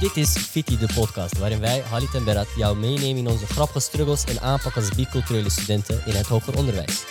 [0.00, 3.80] Dit is Fiti, de podcast, waarin wij, Halit en Berat, jou meenemen in onze grappige
[3.80, 7.04] struggles en aanpak als biculturele studenten in het hoger onderwijs.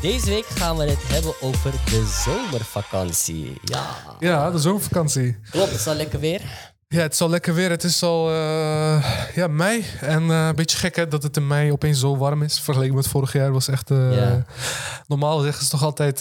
[0.00, 3.58] Deze week gaan we het hebben over de zomervakantie.
[3.64, 3.86] Ja,
[4.18, 5.36] Ja, de zomervakantie.
[5.50, 6.40] klopt, het is al lekker weer.
[6.88, 7.70] Ja, het is al lekker weer.
[7.70, 9.84] Het is al eh, ja, mei.
[10.00, 12.60] En eh, een beetje gek hè, dat het in mei opeens zo warm is.
[12.60, 13.90] Vergeleken met vorig jaar was echt...
[13.90, 14.44] eh, Ja.
[15.06, 16.20] Normaal zeggen ze toch altijd...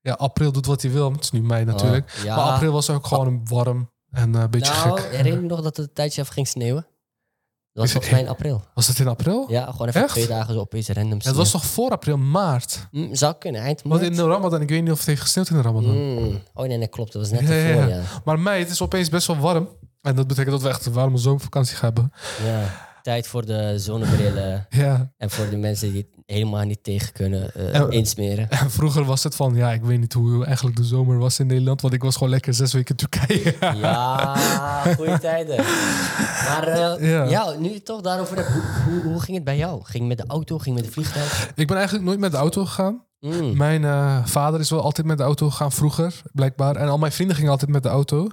[0.00, 1.04] ja, april doet wat hij wil.
[1.08, 2.14] maar Het is nu mei natuurlijk.
[2.18, 2.36] Oh, ja.
[2.36, 5.10] Maar april was ook gewoon warm en eh, een beetje nou, gek.
[5.10, 6.86] herinner je nog dat het een tijdje even ging sneeuwen?
[7.72, 8.64] Dat was volgens mij in april.
[8.74, 9.46] Was het in april?
[9.50, 10.12] Ja, gewoon even Echt?
[10.12, 12.70] twee dagen zo opeens random Het was toch voor april, maart?
[12.70, 13.06] sneeuw.
[13.06, 14.06] Mm, zou kunnen, eind Want maart.
[14.10, 15.96] in de Ramadan, ik weet niet of het heeft gesneeuwd in de Ramadan.
[16.14, 16.40] Mm.
[16.54, 17.12] Oh nee, nee, klopt.
[17.12, 17.96] Dat was net Ja, ervoor, ja.
[17.96, 18.02] ja.
[18.24, 19.68] Maar mei, het is opeens best wel warm.
[20.00, 22.12] En dat betekent dat we echt een warme zomervakantie gaan hebben.
[22.44, 22.90] ja.
[23.02, 24.66] Tijd voor de zonnebrillen.
[24.70, 25.12] Ja.
[25.16, 28.50] En voor de mensen die het helemaal niet tegen kunnen eh, En- insmeren.
[28.60, 31.46] En vroeger was het van, ja, ik weet niet hoe eigenlijk de zomer was in
[31.46, 31.80] Nederland.
[31.80, 33.54] Want ik was gewoon lekker zes weken Turkije.
[33.76, 34.36] Ja,
[34.96, 35.56] goede tijden.
[36.48, 37.24] Maar eh, Ja.
[37.24, 37.54] ja.
[37.58, 39.80] nu toch daarover hoe, hoe, hoe ging het bij jou?
[39.84, 41.52] Ging je met de auto, ging je met de vliegtuig?
[41.54, 43.02] ik ben eigenlijk nooit met de auto gegaan.
[43.22, 43.56] Mm.
[43.56, 46.76] Mijn eh, vader is wel altijd met de auto gegaan vroeger, blijkbaar.
[46.76, 48.28] En al mijn vrienden gingen altijd met de auto.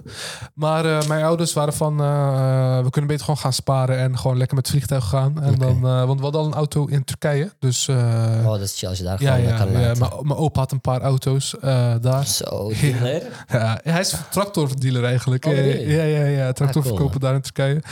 [0.54, 4.36] Maar eh, mijn ouders waren van, eh, we kunnen beter gewoon gaan sparen en gewoon
[4.36, 5.42] lekker met het vliegtuig gaan.
[5.42, 7.52] En dan, want we hadden al een auto in Turkije.
[7.58, 9.94] Dus Oh, dat is chill als je daar ja, gewoon ja, kan ja.
[10.22, 11.54] Mijn, opa had een paar auto's
[12.00, 12.26] daar.
[12.26, 13.22] Zo, dealer.
[13.48, 15.44] Ja, hij is tractordealer eigenlijk.
[15.44, 15.96] Oh, really?
[15.96, 16.52] ja, ja, ja.
[16.52, 17.82] Tractor Ah, cool, daar in Turkije.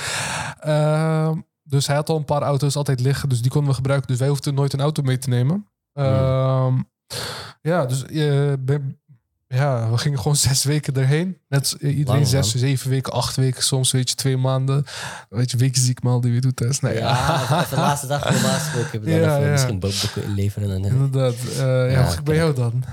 [0.60, 3.28] Ehm, dus hij had al een paar auto's altijd liggen.
[3.28, 4.08] Dus die konden we gebruiken.
[4.08, 5.66] Dus wij hoefden nooit een auto mee te nemen.
[6.04, 6.74] Ehm,
[7.62, 8.98] ja, dus eh, ben-
[9.48, 11.38] ja, we gingen gewoon zes weken erheen.
[11.48, 12.60] Net eh, iedereen Lang, zes, man.
[12.62, 13.62] zeven weken, acht weken.
[13.62, 14.84] Soms weet je, twee maanden.
[15.28, 16.82] Weet je, weekziek mal die weer doet test.
[16.82, 17.08] Nee, ja.
[17.50, 19.02] Ja, de laatste dag normaal gesproken.
[19.04, 19.50] Dan Ja, even ja.
[19.50, 20.70] misschien boeken inleveren.
[20.74, 21.34] En, dan- Inderdaad.
[21.34, 22.84] Eh, ja, Ja, hoe ging het bij jou dan?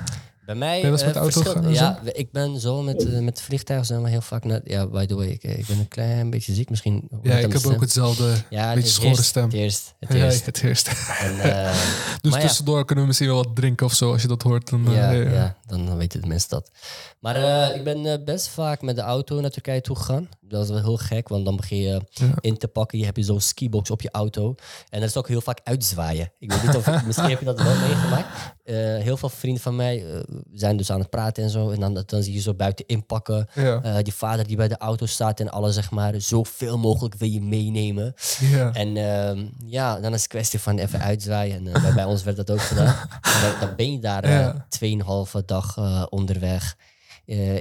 [0.45, 4.03] Bij mij Ben eh, met auto Ja, ik ben zo met, eh, met vliegtuigen zijn
[4.03, 4.61] we heel vaak naar...
[4.63, 7.07] Ja, by the way, ik, ik ben een klein beetje ziek misschien.
[7.21, 7.73] Ja, ik heb stem.
[7.73, 8.33] ook hetzelfde.
[8.49, 9.43] Ja, beetje het schorre eerst, stem.
[9.43, 11.17] Het eerst, het Ja.
[11.19, 11.73] En, eh,
[12.25, 12.47] Dus maar ja.
[12.47, 14.69] tussendoor kunnen we misschien wel wat drinken of zo, als je dat hoort.
[14.69, 15.29] Dan, eh, Ja, ja.
[15.29, 15.55] ja.
[15.65, 16.71] dan, weten de mensen dat.
[17.19, 20.29] Maar eh, ik ben eh, best vaak met de auto naar Turkije toe gegaan.
[20.55, 22.33] Dat is wel heel gek, want dan begin je Ja.
[22.39, 22.97] in te pakken.
[22.99, 24.55] Je hebt je zo'n skibox op je auto.
[24.89, 26.31] En dat is ook heel vaak uitzwaaien.
[26.39, 28.27] Ik weet niet of misschien heb je dat wel meegemaakt.
[28.63, 30.19] Eh, heel veel vrienden van mij eh,
[30.53, 31.69] zijn dus aan het praten en zo.
[31.69, 33.47] En dan, dan zie je zo buiten inpakken.
[33.53, 33.81] Ja.
[33.81, 37.29] Eh, die vader die bij de auto staat en alles zeg maar zoveel mogelijk wil
[37.29, 38.13] je meenemen.
[38.39, 38.73] Ja.
[38.73, 41.67] En ehm, ja, dan is het kwestie van even uitzwaaien.
[41.67, 42.95] En, bij, bij ons werd dat ook gedaan.
[43.21, 44.65] En dan, dan ben je daar eh, Ja.
[44.69, 45.77] tweeënhalve dag
[46.09, 46.75] onderweg.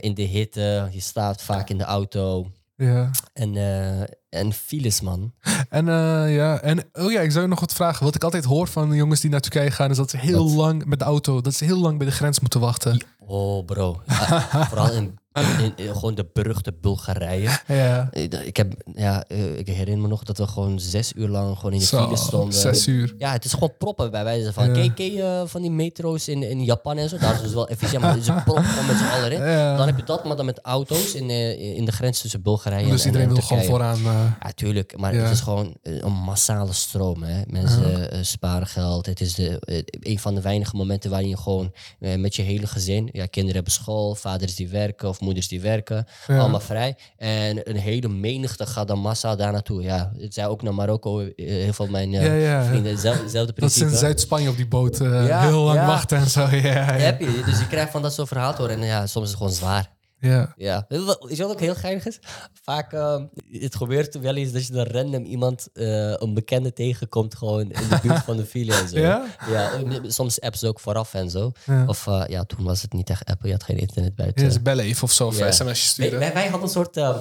[0.00, 2.47] in de hitte, je staat vaak in de auto.
[2.77, 3.11] Ja.
[3.33, 5.35] En, eh, en files, man.
[5.69, 8.05] En eh, ja, en oh ja, ik zou je nog wat vragen.
[8.05, 10.85] Wat ik altijd hoor van jongens die naar Turkije gaan, is dat ze heel lang
[10.85, 13.05] met de auto, dat ze heel lang bij de grens moeten wachten.
[13.19, 14.03] Oh, bro.
[14.07, 17.50] Ja, vooral in, in, in gewoon de beruchte Bulgarije.
[17.67, 18.09] Ja,
[18.45, 21.72] Ik, heb, ja, eh, ik herinner me nog dat we gewoon zes uur lang gewoon
[21.72, 22.53] in de file stonden.
[22.61, 23.15] zes uur.
[23.19, 24.67] Ja, het is gewoon proppen bij wijze van.
[24.67, 24.73] Ja.
[24.73, 27.19] Ken, ken je eh, van die metro's in, in Japan en zo?
[27.19, 29.41] Daar is het dus wel efficiënt, maar ze proppen gewoon met z'n allen in.
[29.41, 29.77] Ja.
[29.77, 32.91] Dan heb je dat, maar dan met auto's in, eh, in de grens tussen Bulgarije
[32.91, 33.97] Dus en, iedereen en wil gewoon vooraan.
[33.99, 34.97] eh, Ja, tuurlijk.
[34.97, 37.23] Maar het is gewoon een massale stroom.
[37.23, 37.43] Hè?
[37.47, 39.06] Mensen sparen geld.
[39.06, 39.59] Het is de,
[40.00, 43.09] een van de weinige momenten waarin je gewoon met je hele gezin...
[43.12, 46.07] Ja, kinderen hebben school, vaders die werken of moeders die werken.
[46.27, 46.39] Ja.
[46.39, 46.97] Allemaal vrij.
[47.17, 49.83] En een hele menigte gaat dan massaal daar naartoe.
[49.83, 51.21] Ja, het zei ook naar Marokko.
[51.21, 52.65] eh, heel veel mijn eh, Ja, ja.
[52.65, 52.99] vrienden.
[52.99, 53.97] Zel- Hetzelfde dat ze in principe.
[53.97, 56.41] Zuid-Spanje op die boot eh, heel lang wachten en zo.
[56.62, 56.93] Ja.
[56.93, 57.43] Heb je.
[57.47, 58.81] Dus je krijgt van dat soort verhaal horen.
[58.81, 59.91] En ja, soms is het gewoon zwaar.
[60.19, 60.52] Ja.
[60.56, 60.84] Ja.
[60.88, 61.04] Je
[61.36, 62.19] wat ook heel geinig is?
[62.62, 67.34] Vaak, ehm, het gebeurt wel eens dat je dan random iemand, eh, een bekende tegenkomt,
[67.34, 68.98] gewoon in de buurt van de file en zo.
[68.98, 69.25] Ja?
[69.50, 69.70] Ja,
[70.06, 71.52] soms apps ook vooraf en zo.
[71.66, 71.84] Ja.
[71.86, 74.44] Of eh, ja, toen was het niet echt Apple, je had geen internet buiten.
[74.44, 75.75] Ja, ze bellen even of zo, of Ja.
[75.75, 76.19] sturen.
[76.19, 77.16] wij, wij hadden een soort, eh,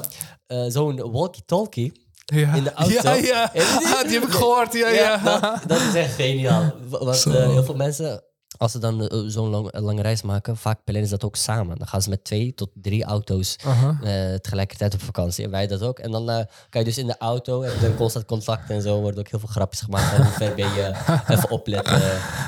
[0.48, 2.02] eh, zo'n walkie-talkie.
[2.26, 2.54] ja.
[2.54, 2.94] in de auto.
[2.94, 3.50] Ja, ja.
[3.54, 3.62] Die?
[3.62, 4.74] Ah, die heb ik gehoord.
[4.74, 5.18] Ja, ja.
[5.18, 6.74] Dat, dat is echt geniaal.
[6.90, 8.24] Want heel veel mensen,
[8.64, 11.36] als ze dan eh, zo'n lang, eh, lange reis maken, vaak plannen ze dat ook
[11.36, 11.78] samen.
[11.78, 15.46] Dan gaan ze met twee tot drie auto's eh, tegelijkertijd op vakantie.
[15.46, 16.00] En wij dat ook.
[16.00, 16.26] En dan
[16.70, 19.40] kan je dus in de auto, heb je constant contact en zo, worden ook heel
[19.40, 20.04] veel grapjes gemaakt.
[20.06, 20.92] Van hoe ver ben je,
[21.34, 22.02] even opletten.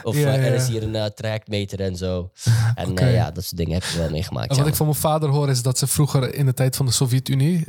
[0.04, 2.32] Of Ja, er is hier een trajectmeter en zo.
[2.76, 4.50] En ja, dat soort dingen heb je wel meegemaakt.
[4.50, 4.72] En wat ja.
[4.72, 7.64] ik van mijn vader hoor is dat ze vroeger in de tijd van de Sovjet-Unie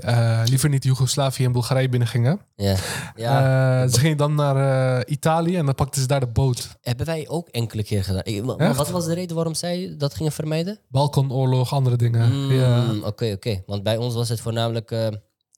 [0.44, 2.40] liever niet Joegoslavië en Bulgarije binnengingen.
[2.54, 2.76] ja.
[3.14, 3.88] ja.
[3.88, 6.76] Ze gingen dan naar Italië en dan pakten ze daar de boot.
[6.82, 8.22] Hebben wij ook enkele keer gedaan.
[8.44, 10.78] Wat was de reden waarom zij dat gingen vermijden?
[10.88, 12.32] Balkanoorlog, andere dingen.
[12.32, 12.94] Mm, Ja.
[13.04, 13.62] Oké, oké.
[13.66, 15.08] Want bij ons was het voornamelijk, eh,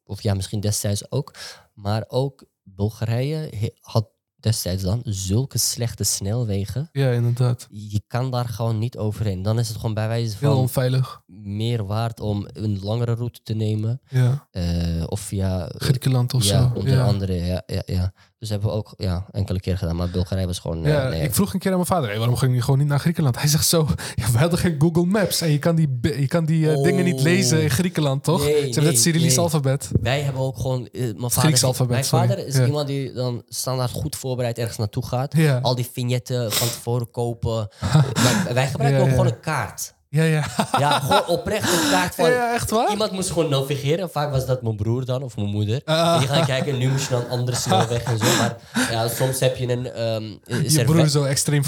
[0.05, 1.35] of ja, misschien destijds ook,
[1.75, 4.09] maar ook Bulgarije had
[4.41, 6.89] destijds dan, zulke slechte snelwegen.
[6.93, 7.67] Ja, inderdaad.
[7.71, 9.43] Je kan daar gewoon niet overheen.
[9.43, 11.21] Dan is het gewoon bij wijze Heel van onveilig.
[11.27, 14.01] meer waard om een langere route te nemen.
[14.09, 14.49] Ja.
[14.51, 16.79] eh, of via Griekenland of ja, zo.
[16.79, 17.05] onder ja.
[17.07, 17.35] andere.
[17.35, 18.13] Ja, ja, ja.
[18.39, 19.97] Dus hebben we ook ja, enkele keer gedaan.
[19.97, 20.85] Maar Bulgarije was gewoon.
[20.85, 21.23] eh, Ja, nee.
[21.23, 23.39] ik vroeg een keer aan mijn vader, hey, waarom ging je gewoon niet naar Griekenland?
[23.39, 26.45] Hij zegt zo, ja, we hadden geen Google Maps en je kan die, je kan
[26.45, 27.23] die eh, dingen niet Oh.
[27.23, 28.39] lezen in Griekenland, toch?
[28.45, 29.45] Nee, Ze hebben nee, het Cyrillisch nee.
[29.45, 29.91] alfabet.
[30.01, 30.89] Wij hebben ook gewoon.
[30.93, 32.29] eh, mijn vader, Grieks alfabet, mijn sorry.
[32.29, 32.67] vader is Ja.
[32.67, 35.37] iemand die dan standaard goed voorbereid ergens naartoe gaat.
[35.37, 35.59] Ja.
[35.63, 37.69] Al die vignetten van tevoren kopen.
[38.53, 39.95] wij gebruiken ook gewoon een kaart.
[40.11, 40.45] Ja, ja.
[40.79, 42.31] Ja, gewoon oprecht een kaart van.
[42.39, 42.91] Ja, echt waar?
[42.91, 44.11] Iemand moest gewoon navigeren.
[44.11, 45.81] Vaak was dat mijn broer dan of mijn moeder.
[45.85, 46.13] Ah.
[46.15, 48.25] En die gaan kijken, nu moet je dan andere snelweg en zo.
[48.25, 48.57] Maar
[48.93, 49.93] ja, soms heb je een.
[49.93, 50.23] ehm
[50.63, 51.65] Je er broer zo extreem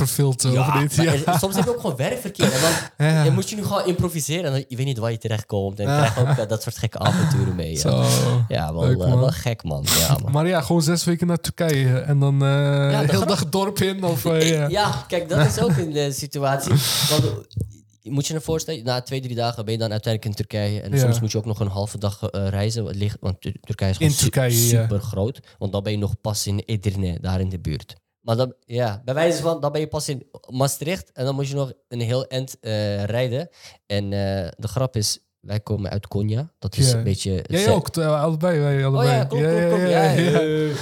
[0.53, 0.97] Ja, of niet?
[0.97, 1.13] maar Ja.
[1.27, 2.53] er- soms heb je ook gewoon werkverkeer.
[2.53, 2.61] En
[3.25, 4.45] dan, moet je nu gewoon improviseren.
[4.45, 5.79] En dan, je weet niet waar je terechtkomt.
[5.81, 7.73] En je krijgt ook eh, dat soort gekke avonturen mee.
[7.73, 8.05] Ja, Zo.
[8.49, 9.87] ja wel, Leuk, eh, wel gek, man.
[9.99, 10.33] Ja, man.
[10.33, 13.79] Maar ja, gewoon zes weken naar Turkije en dan eh de heel dag het dorp
[13.79, 14.05] in.
[14.05, 14.69] Of, eh, ja.
[14.69, 16.73] Ja, kijk, dat is ook een eh, situatie.
[17.11, 17.31] Want, eh,
[18.03, 20.81] moet je je voorstellen, na twee, drie dagen ben je dan uiteindelijk in Turkije.
[20.81, 20.99] En Ja.
[20.99, 22.85] soms moet je ook nog een halve dag eh, reizen.
[22.85, 25.41] wat ligt- Want Tur- Turkije is gewoon Turkije, super groot.
[25.59, 27.95] Want dan ben je nog pas in Edirne, daar in de buurt.
[28.21, 31.13] Maar dan, ja, bij wijze van, dan ben je pas in Maastricht.
[31.13, 33.49] En dan moet je nog een heel eind eh, rijden.
[33.87, 36.51] En eh, de grap is, wij komen uit Konya.
[36.59, 37.45] Dat is een beetje...
[37.49, 38.59] Jij ook, eh, allebei.
[38.61, 39.17] Wij, Oh allebei.
[39.17, 39.83] ja, klopt, klopt, klopt.
[39.83, 40.75] Ja, ja, ja.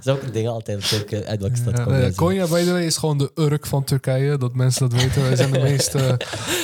[0.00, 0.84] Zulke dingen altijd.
[0.84, 4.38] Zulke, uit welke stad eh, Konya, by the way, is gewoon de Urk van Turkije.
[4.38, 5.22] Dat mensen dat weten.
[5.22, 6.14] Wij zijn de meest, eh,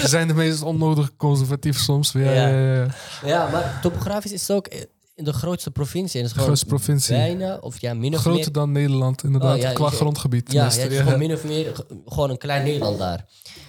[0.00, 2.12] ze zijn de meest onnodig conservatief soms.
[2.12, 2.87] Ja, Ja.
[3.25, 3.49] ja.
[3.50, 4.69] Maar topografisch is het ook
[5.14, 6.20] in de grootste provincie.
[6.20, 7.14] En het is gewoon grootste provincie.
[7.17, 8.52] Bijna, of ja, min of Groter meer.
[8.52, 9.56] dan Nederland, inderdaad.
[9.56, 10.52] Oh, ja, qua grondgebied.
[10.52, 11.73] Ja, het is gewoon min of meer
[12.06, 13.25] gewoon een klein Nederland daar.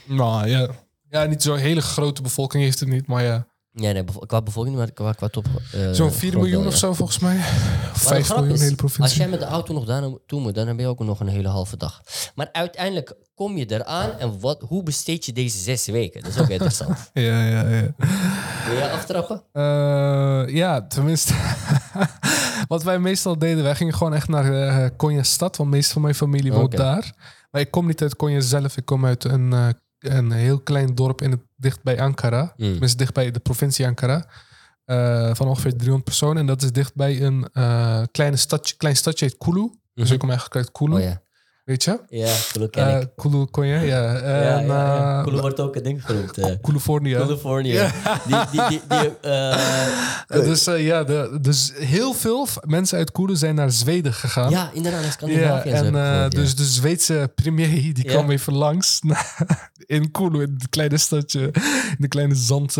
[0.06, 0.68] Nou ja.
[1.10, 3.48] Ja, niet zo'n hele grote bevolking heeft het niet, maar ja.
[3.73, 5.45] Nee, nee, qua bevolking, maar qua, qua top.
[5.73, 7.35] eh, Zo'n 4 grond miljoen of zo volgens mij.
[7.35, 7.41] De
[7.94, 10.68] 5 grap miljoen, is, hele Als jij met de auto nog daar naartoe moet, dan
[10.68, 12.01] heb je ook nog een hele halve dag.
[12.35, 16.23] Maar uiteindelijk kom je eraan en wat, hoe besteed je deze zes weken?
[16.23, 17.09] Dat is ook interessant.
[17.13, 17.94] Ja, ja, ja.
[18.68, 19.44] Wil jij aftrappen?
[19.51, 21.33] Eh, ja, tenminste.
[22.68, 25.94] Wat wij meestal deden, wij gingen gewoon echt naar eh Konya stad, want de meeste
[25.94, 27.13] van mijn familie woont daar.
[27.51, 29.53] Maar ik kom niet uit Konya zelf, ik kom uit een,
[30.01, 32.53] een heel klein dorp in het, dicht bij Ankara.
[32.57, 32.71] Mm.
[32.71, 34.25] Tenminste, dicht bij de provincie Ankara.
[34.86, 36.38] Eh, van ongeveer 300 personen.
[36.38, 39.69] En dat is dicht bij een eh, kleine stadje, klein stadje heet Kulu.
[39.94, 41.21] Dus ik kom eigenlijk uit Kulu, Oh ja.
[41.63, 41.99] Weet je?
[42.09, 43.07] Ja, Kulu ken Eh ik.
[43.15, 44.01] Kulu, Konya, ja.
[44.13, 45.17] Ja, En, ja, ja.
[45.17, 46.37] eh, Kulu wordt ook een ding genoemd.
[46.61, 47.13] Californië.
[47.13, 47.91] California.
[48.27, 49.49] Die, die, die, die, eh,
[50.27, 54.49] Eh, dus ja, de, dus heel veel mensen uit Kulu zijn naar Zweden gegaan.
[54.49, 55.69] ja, inderdaad, in Ja, Scandinavië.
[55.69, 56.27] en ja.
[56.29, 58.11] dus de Zweedse premier die Ja.
[58.11, 58.99] kwam even langs
[59.85, 62.75] in Kulu, in het kleine stadje, in de kleine zand.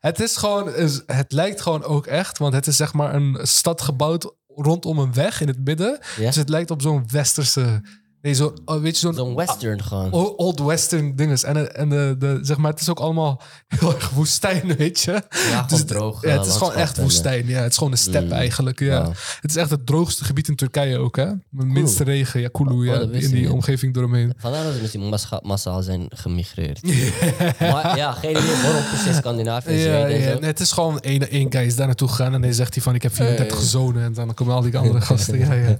[0.00, 0.68] het is gewoon,
[1.06, 5.14] het lijkt gewoon ook echt, want het is zeg maar een stad gebouwd rondom een
[5.14, 5.98] weg in het midden.
[6.16, 6.26] Ja?
[6.26, 7.82] Dus het lijkt op zo'n westerse,
[8.22, 10.12] nee, zo, oh, weet je, zo'n Zo'n western gewoon.
[10.12, 11.42] old western dinges.
[11.44, 13.40] En, en de, de, zeg maar, het is ook allemaal
[13.78, 15.22] heel erg woestijn, weet je.
[15.50, 16.22] Ja, Dus het- droog.
[16.22, 17.46] Ja, eh, het is gewoon echt woestijn.
[17.46, 18.32] Ja, het is gewoon een step Mm.
[18.32, 18.80] eigenlijk.
[18.80, 19.08] Ja.
[19.40, 21.26] Het is echt het droogste gebied in Turkije ook, hè?
[21.50, 22.40] Met minste regen.
[22.40, 23.50] Ja, Kulu, Oh, ja, wist in die niet.
[23.50, 24.32] omgeving eromheen.
[24.36, 26.82] Vandaar dat ze misschien massaal, massaal zijn gemigreerd.
[27.60, 30.02] maar ja, geen idee waarom precies Scandinavië Ja.
[30.06, 32.82] Nee, het is gewoon één, één guy is daar naartoe gegaan en hij zegt hij
[32.82, 33.66] van ik heb 34 Hey.
[33.66, 35.38] zonen en dan komen al die andere gasten.
[35.38, 35.78] Ja, ja.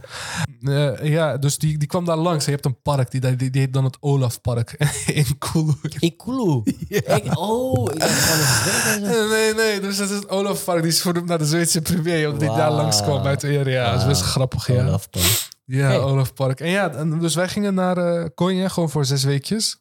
[0.62, 2.44] Eh, ja, dus die, die kwam daar langs.
[2.44, 4.72] Je hebt een park, die, die, die heet dan het Olafpark
[5.06, 5.74] in Kulu.
[5.98, 6.62] In Kulu.
[6.88, 8.02] Ik, oh, ik.
[8.02, 10.82] Eh, Nee, nee, dus het is het Olafpark.
[10.82, 13.90] Die is vernoemd naar de Zweedse premier, omdat hij daar langs kwam uit de Ja,
[13.90, 14.32] dat is best Wauw.
[14.32, 14.86] grappig, ja.
[14.86, 15.22] Olaf Pan.
[15.64, 15.98] Ja, Hey.
[16.00, 16.60] Olaf Park.
[16.60, 19.80] En ja, en dus wij gingen naar eh Konya, gewoon voor zes weekjes.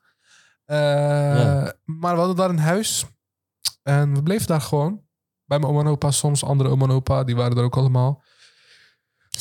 [0.66, 1.74] Ja.
[1.86, 3.06] Maar we hadden daar een huis.
[3.84, 5.02] En we bleven daar gewoon.
[5.46, 8.24] Bij mijn oma en opa, soms andere oma en opa, die waren er ook allemaal.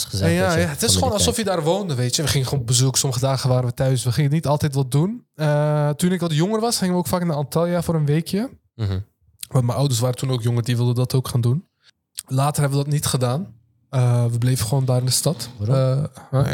[0.04, 0.54] Het is En gezellig.
[0.54, 2.22] ja, ja, het is gewoon alsof je daar woonde, weet je.
[2.22, 4.04] We gingen gewoon op bezoek, sommige dagen waren we thuis.
[4.04, 5.24] We gingen niet altijd wat doen.
[5.34, 8.50] Eh, toen ik wat jonger was, gingen we ook vaak naar Antalya voor een weekje.
[8.74, 8.98] Mhm.
[9.48, 11.64] Want mijn ouders waren toen ook jonger, die wilden dat ook gaan doen.
[12.26, 13.54] Later hebben we dat niet gedaan.
[13.90, 15.48] Eh, we bleven gewoon daar in de stad.
[15.68, 16.04] Eh,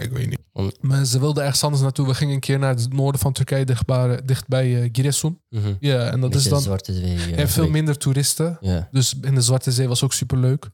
[0.00, 0.38] ik weet niet.
[0.52, 2.06] Om- Maar ze wilden ergens anders naartoe.
[2.06, 5.40] We gingen een keer naar het noorden van Turkije, dichtbij, dichtbij eh, Giresun.
[5.48, 5.74] Mhm.
[5.80, 7.34] Ja, en dat is dan Zwarte Zee.
[7.34, 8.58] en veel minder toeristen.
[8.90, 10.70] Dus in de Zwarte Zee was ook super leuk.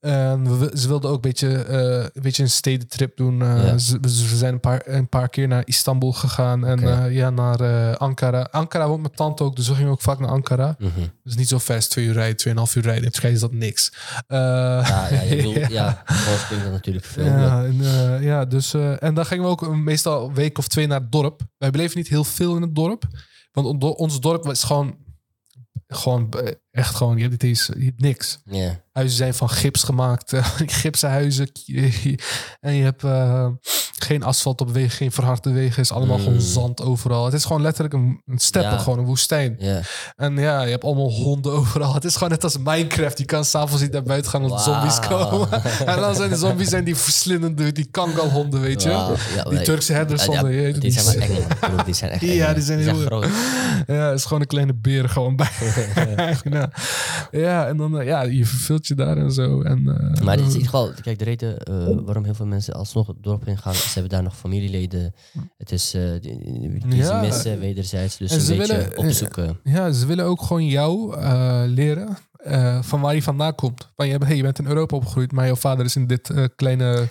[0.00, 3.42] En we, ze wilden ook een beetje, eh, een beetje een stedentrip doen.
[3.42, 3.78] Eh, Ja.
[3.78, 7.96] ze, we zijn een paar, een paar keer naar Istanbul gegaan en eh, ja, naar
[7.96, 8.48] Ankara.
[8.50, 10.74] Ankara woont mijn tante ook, dus we gingen ook vaak naar Ankara.
[10.78, 10.90] Mhm.
[11.22, 13.04] Dus niet zo ver, twee uur rijden, tweeënhalf uur rijden.
[13.04, 13.92] In Turkije is dat niks.
[14.28, 16.02] Ja, ja, je bedoelt, ja,
[16.62, 17.24] dat natuurlijk veel.
[17.24, 17.82] ja, en,
[18.22, 21.40] ja, dus, en dan gingen we ook meestal een week of twee naar het dorp.
[21.58, 23.04] Wij bleven niet heel veel in het dorp.
[23.52, 24.96] Want on- ons dorp was gewoon,
[25.88, 26.34] gewoon
[26.76, 28.38] echt gewoon, je hebt, eens, je hebt niks.
[28.92, 30.46] Huizen zijn van gips gemaakt, eh,
[30.82, 31.48] gipsen huizen.
[32.60, 33.48] En je hebt eh,
[33.98, 35.82] geen asfalt op wegen, geen verharde wegen.
[35.82, 36.22] is allemaal Mm.
[36.24, 37.24] gewoon zand overal.
[37.24, 38.78] Het is gewoon letterlijk een, een Ja.
[38.78, 39.56] gewoon een woestijn.
[39.58, 39.80] Ja.
[40.16, 41.94] En ja, je hebt allemaal honden overal.
[41.94, 43.18] Het is gewoon net als Minecraft.
[43.18, 45.48] Je kan s'avonds niet naar buiten gaan als zombies komen.
[45.86, 48.88] en dan zijn de zombies zijn die verslindende, die kangalhonden, weet je.
[48.90, 49.08] Ja,
[49.48, 50.72] Die Turkse herders Ja, je.
[50.78, 51.18] Die zijn
[51.60, 53.26] bedoel, Die zijn echt eng, Ja, die zijn heel- groot.
[53.86, 55.48] Ja, het is gewoon een kleine beer gewoon bij.
[57.30, 57.40] Ja.
[57.40, 59.62] ja, en dan, eh, ja, je verveelt je daar en zo.
[59.62, 62.46] En, eh, Maar het is in ieder geval, kijk, de reden eh, waarom heel veel
[62.46, 65.14] mensen alsnog het dorp in gaan, ze hebben daar nog familieleden.
[65.58, 66.38] Het is, eh, die,
[66.88, 67.04] die Ja.
[67.20, 69.58] ze missen wederzijds, dus En een ze beetje willen- opzoeken.
[69.64, 71.16] Ja, ze willen ook gewoon jou
[71.68, 72.16] leren
[72.80, 73.90] van waar je vandaan komt.
[73.96, 77.08] Van, je, hey, je bent in Europa opgegroeid, maar jouw vader is in dit kleine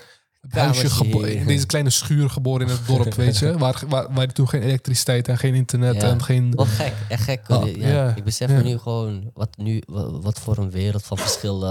[0.50, 1.36] huisje geboren.
[1.36, 3.58] In deze kleine schuur geboren in het dorp, weet je.
[3.58, 6.10] Waar, waar, waar toen geen elektriciteit en geen internet Ja.
[6.10, 6.56] en geen...
[6.56, 7.50] Wat gek, echt gek.
[7.50, 11.04] Oh, ja, ja, Ik besef me nu gewoon wat, nu, wat, wat voor een wereld
[11.04, 11.66] van verschil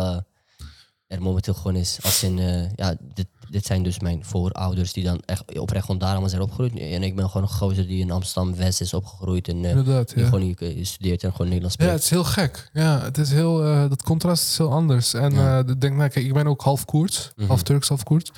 [1.15, 1.99] er momenteel gewoon is.
[2.03, 6.01] Als in, eh, ja, dit, dit zijn dus mijn voorouders die dan echt oprecht gewoon
[6.01, 6.77] daar allemaal zijn opgegroeid.
[6.79, 10.19] En ik ben gewoon een gozer die in Amsterdam-West is opgegroeid en eh, Inderdaad, die
[10.23, 10.25] ja.
[10.29, 11.93] gewoon hier eh, studeert en gewoon Nederlands Ja, spreekt.
[11.95, 12.71] het is heel gek.
[12.73, 15.15] Ja, het is heel, eh, dat contrast is heel anders.
[15.15, 15.59] En Ja.
[15.59, 17.47] ik denk, nou, kijk, ik ben ook half Koerds, Mhm.
[17.49, 18.31] half Turks, half Koerds.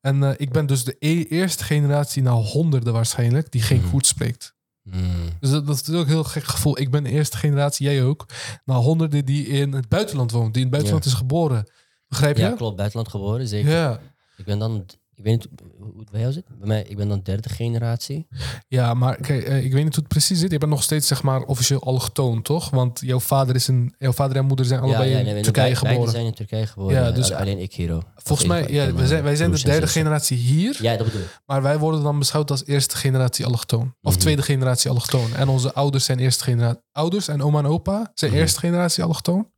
[0.00, 3.90] En ik ben dus de e- eerste generatie na honderden waarschijnlijk die geen Mhm.
[3.90, 4.54] Koerds spreekt.
[4.82, 5.00] Mm.
[5.40, 6.78] Dus dat, dat is ook een heel gek gevoel.
[6.78, 8.26] Ik ben de eerste generatie, jij ook.
[8.64, 11.70] Na honderden die in het buitenland woont, die in het buitenland is geboren.
[12.08, 12.42] Begrijp je?
[12.42, 12.76] Ja, klopt.
[12.76, 13.70] Buitenland geboren, zeker.
[13.70, 14.00] Ja.
[14.36, 15.48] Ik ben dan, ik weet niet
[15.78, 16.44] hoe het bij jou zit.
[16.58, 18.26] Bij mij, ik ben dan derde generatie.
[18.68, 20.50] Ja, maar kijk, eh, ik weet niet hoe het precies zit.
[20.50, 22.70] Je bent nog steeds zeg maar officieel allochtoon, toch?
[22.70, 25.52] Want jouw vader, is een, jouw vader en moeder zijn allebei ja, in nee, Turkije
[25.72, 26.12] wij- beide geboren.
[26.12, 26.94] zijn in Turkije geboren.
[26.96, 27.92] Ja, Ja, dus- alleen ik hier.
[27.92, 28.02] ook.
[28.16, 30.76] Volgens mij, ja, wij zijn, wij zijn de derde generatie hier.
[30.82, 31.40] Ja, dat bedoel ik.
[31.46, 33.94] Maar wij worden dan beschouwd als eerste generatie allochtoon.
[34.02, 34.20] Of Mhm.
[34.20, 35.34] tweede generatie allochtoon.
[35.34, 36.82] En onze ouders zijn eerste generatie.
[36.92, 38.40] Ouders en oma en opa zijn Mhm.
[38.40, 39.50] eerste generatie allochtoon.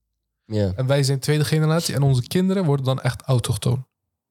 [0.45, 0.73] Ja.
[0.77, 1.95] En wij zijn tweede generatie.
[1.95, 3.87] En onze kinderen worden dan echt autochtoon.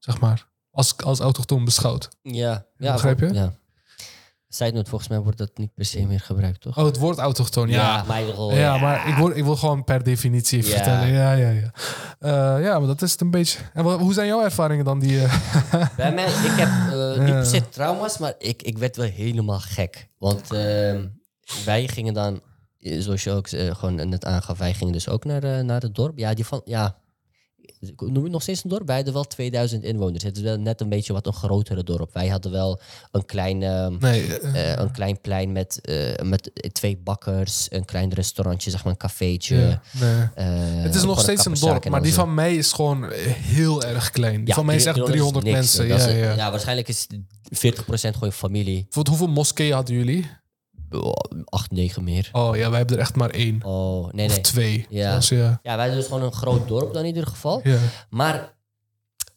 [0.06, 0.48] Zeg maar.
[0.72, 2.10] Als, als autochtoon beschouwd.
[2.22, 3.34] Ja, ja Begrijp je?
[3.34, 3.54] Ja.
[4.58, 6.78] Note, volgens mij wordt dat niet per se meer gebruikt, toch?
[6.78, 7.70] Oh, het woord autochtoon.
[7.70, 8.24] Ja, maar
[8.56, 10.76] Ja, maar ik wil, ik wil gewoon per definitie even Ja.
[10.76, 11.08] vertellen.
[11.08, 11.72] Ja, ja, ja.
[12.20, 13.60] Eh, ja, maar dat is het een beetje.
[13.74, 15.00] En wa- hoe zijn jouw ervaringen dan?
[15.00, 15.34] Die, eh,
[15.98, 19.60] Bij mij, ik heb eh, niet per se trauma's, maar ik, ik werd wel helemaal
[19.60, 20.08] gek.
[20.18, 21.08] Want ehm,
[21.66, 22.42] wij gingen dan,
[22.80, 26.18] zoals je ook gewoon net aangaf, wij gingen dus ook naar, naar het dorp.
[26.18, 26.96] Ja, die van, ja,
[27.98, 28.88] noem het nog steeds een dorp.
[28.88, 30.24] Wij hadden wel 2000 inwoners.
[30.24, 32.14] Het is wel net een beetje wat een grotere dorp.
[32.14, 32.80] Wij hadden wel
[33.12, 37.86] een klein, ehm, nee, eh, eh, een klein plein met, eh, met twee bakkers, een
[37.86, 39.56] klein restaurantje, zeg maar een cafeetje.
[39.56, 40.28] ja, nee.
[40.36, 43.84] eh, Het is nog steeds een dorp, maar die van mij is gewoon eh, heel
[43.84, 44.38] erg klein.
[44.38, 45.58] Die Ja, van mij is echt 300 niks.
[45.58, 45.88] mensen.
[45.88, 46.34] Ja, is- ja.
[46.34, 47.08] ja, waarschijnlijk is
[47.52, 48.84] 40% gewoon familie.
[48.84, 50.30] Bijvoorbeeld, hoeveel moskeeën hadden jullie?
[51.46, 52.30] Acht, negen meer.
[52.32, 53.64] Oh ja, wij hebben er echt maar één.
[53.64, 54.42] Oh, nee, Of nee.
[54.42, 54.86] twee.
[54.90, 55.20] Ja.
[55.30, 55.60] Ja.
[55.64, 57.62] Ja, wij hebben dus gewoon een groot dorp dan in ieder geval.
[57.64, 57.80] Ja.
[58.10, 58.54] Maar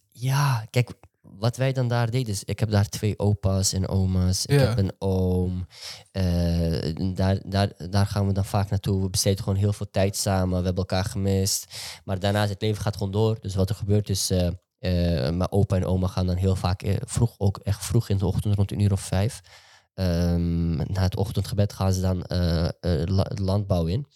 [0.09, 0.91] ja, kijk,
[1.21, 2.45] wat wij dan daar deden is...
[2.45, 4.47] Ik heb daar twee opa's en oma's.
[4.47, 5.67] Ik heb een oom.
[6.11, 9.03] Eh, daar, daar, daar gaan we dan vaak naartoe.
[9.03, 10.49] We besteden gewoon heel veel tijd samen.
[10.49, 11.67] We hebben elkaar gemist.
[12.05, 13.37] Maar daarnaast, het leven gaat gewoon door.
[13.41, 14.31] Dus wat er gebeurt is...
[14.31, 14.47] eh,
[14.79, 18.27] eh, mijn opa en oma gaan dan heel vaak vroeg, ook echt vroeg in de
[18.27, 19.41] ochtend, rond een uur of vijf.
[19.99, 22.25] Ehm, na het ochtendgebed gaan ze dan
[23.15, 24.07] la- landbouw in.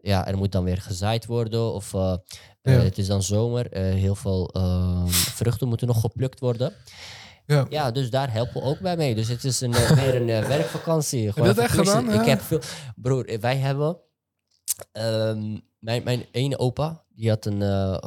[0.00, 2.14] Ja, er moet dan weer gezaaid worden of eh,
[2.62, 2.70] Ja.
[2.72, 3.66] het is dan zomer.
[3.76, 6.72] heel veel ehm, vruchten moeten nog geplukt worden.
[7.46, 7.66] Ja.
[7.68, 9.14] Ja, dus daar helpen we ook bij mee.
[9.14, 10.26] Dus het is een, weer een
[10.56, 11.32] werkvakantie.
[11.32, 12.12] Gewoon je dat even echt gedaan?
[12.12, 12.28] Ik Ja.
[12.30, 12.60] heb veel...
[12.96, 13.98] Broer, wij hebben...
[14.92, 17.60] ehm, mijn, mijn ene opa, die had een,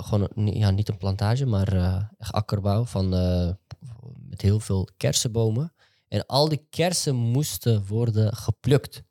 [0.04, 1.74] gewoon een, ja, niet een plantage, maar
[2.18, 3.10] echt akkerbouw van,
[4.30, 5.74] met heel veel kersenbomen.
[6.08, 9.04] En al die kersen moesten worden geplukt.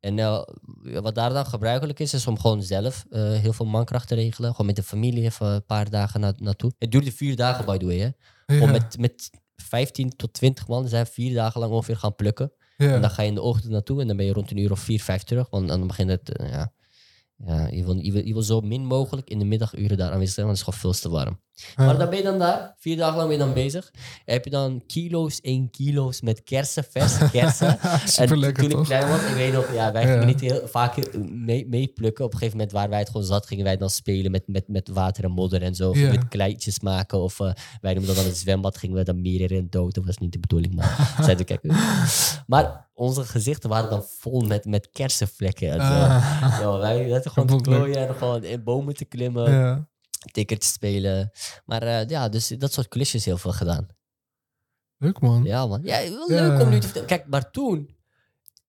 [0.00, 0.42] En eh,
[0.82, 4.50] wat daar dan gebruikelijk is, is om gewoon zelf eh, heel veel mankracht te regelen.
[4.50, 6.72] Gewoon met de familie even een paar dagen na, naartoe.
[6.78, 7.98] Het duurde vier dagen, by the way.
[7.98, 8.10] Hè?
[8.54, 8.62] Ja.
[8.62, 12.52] Om met, met 15 tot 20 man zijn vier dagen lang ongeveer gaan plukken.
[12.76, 12.94] Ja.
[12.94, 14.70] En dan ga je in de ochtend naartoe en dan ben je rond een uur
[14.70, 15.50] of vier, vijf terug.
[15.50, 16.72] Want dan begint het, eh, ja,
[17.46, 20.34] ja je, wil, je, wil, je wil zo min mogelijk in de middaguren daar aanwezig
[20.34, 21.40] zijn, want het is gewoon veel te warm.
[21.76, 21.84] Ja.
[21.84, 23.90] Maar dan ben je dan daar, vier dagen lang ben je dan bezig.
[24.24, 27.78] heb je dan kilo's en kilo's met kersen, verse kersen.
[28.04, 28.86] Super en toen ik toch?
[28.86, 30.08] klein was, ik weet nog, ja, wij Ja.
[30.10, 32.24] gingen niet heel vaak mee, mee plukken.
[32.24, 34.68] Op een gegeven moment waar wij het gewoon zat, gingen wij dan spelen met, met,
[34.68, 35.90] met water en modder en zo.
[35.90, 36.10] Of Ja.
[36.10, 37.18] met kleitjes maken.
[37.18, 39.94] Of eh, wij noemden dan het zwembad, gingen we dan meer in dood.
[39.94, 41.62] Dat was niet de bedoeling, maar zeiden we, kijk.
[42.46, 45.70] Maar onze gezichten waren dan vol met, met kersenvlekken.
[45.70, 46.58] En, eh, Ah.
[46.60, 49.88] ja, wij zaten gewoon te klooien en gewoon in bomen te klimmen, ja.
[50.32, 51.30] tickets spelen.
[51.64, 53.86] Maar eh, ja, dus dat soort klusjes heel veel gedaan.
[54.96, 55.44] Leuk man.
[55.44, 55.80] Ja, man.
[55.82, 57.08] Ja, wel leuk om nu te vertellen.
[57.08, 57.96] Kijk, maar toen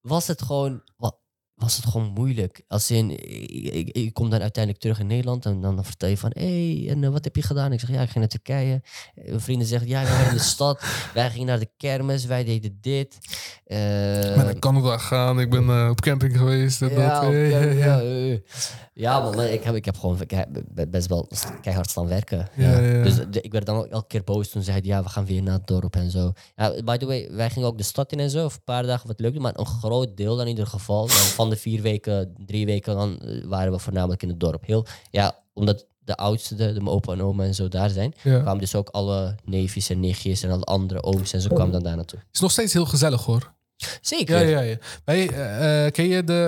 [0.01, 0.81] was het gewoon...
[0.97, 1.21] Wat,
[1.63, 2.61] was het gewoon moeilijk.
[2.67, 6.17] Als in, ik, ik, ik kom dan uiteindelijk terug in Nederland en dan vertel je
[6.17, 7.73] van, hé, hey, en eh, wat heb je gedaan?
[7.73, 8.81] Ik zeg, ja, ik ging naar Turkije.
[9.15, 10.83] Eh, Mijn vrienden zeggen, ja, we waren in de stad.
[11.13, 13.17] Wij gingen naar de kermis, wij deden dit.
[13.65, 16.81] Eh, Ik ben naar Canada gegaan, ik ben eh, op camping geweest.
[16.81, 18.37] en ja, dat, op- eh, ja, ja, ja.
[18.93, 20.47] Ja, maar ik heb, ik heb gewoon ik heb
[20.89, 21.27] best wel
[21.61, 22.49] keihard staan werken.
[22.55, 23.03] Ja, ja.
[23.03, 25.43] Dus de- ik werd dan ook elke keer boos toen zeiden ja, we gaan weer
[25.43, 26.31] naar het dorp en zo.
[26.55, 28.83] Ja, by the way, wij gingen ook de stad in en zo, of een paar
[28.83, 31.07] dagen wat leuk maar een groot deel dan in ieder geval.
[31.07, 34.65] Van de vier weken, drie weken, dan eh, waren we voornamelijk in het dorp.
[34.65, 38.13] Heel, ja, omdat de oudste, de, de mijn opa en oma en zo daar zijn,
[38.23, 38.39] Ja.
[38.39, 41.83] kwamen dus ook alle neefjes en nichtjes en alle andere ooms en zo kwamen dan
[41.83, 42.19] daar naartoe.
[42.31, 43.53] is nog steeds heel gezellig hoor.
[44.01, 44.39] Zeker.
[44.39, 44.77] Ja, ja, ja.
[45.05, 46.45] Wij, eh, eh, ken je de,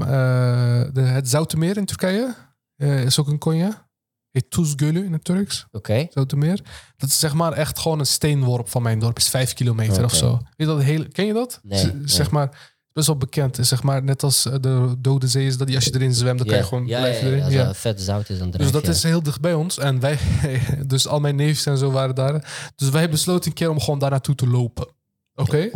[0.00, 2.34] eh, de, het Zoutermeer in Turkije?
[2.76, 3.88] Is ook een konja.
[4.30, 5.66] Heet Tuzgölü in het Turks.
[5.70, 6.06] Oké.
[6.10, 6.60] Zoutermeer.
[6.96, 9.16] Dat is zeg maar echt gewoon een steenworp van mijn dorp.
[9.16, 10.40] Is vijf kilometer of zo.
[10.56, 11.60] Weet dat hele, ken je dat?
[11.62, 11.92] Nee, Z- nee.
[12.04, 13.58] Zeg maar, best wel bekend.
[13.58, 16.46] Is Zeg maar, net als de Dode Zee is dat als je erin zwemt, dan
[16.46, 17.44] kan je gewoon ja, blijven ja, ja, erin.
[17.44, 17.66] als Ja.
[17.66, 19.78] het vet zout is, dan Dus dat is heel dicht bij ons.
[19.78, 20.18] En wij,
[20.86, 22.32] dus al mijn neefjes en zo waren daar.
[22.76, 24.86] Dus wij hebben besloten een keer om gewoon daar naartoe te lopen.
[25.36, 25.70] Oké?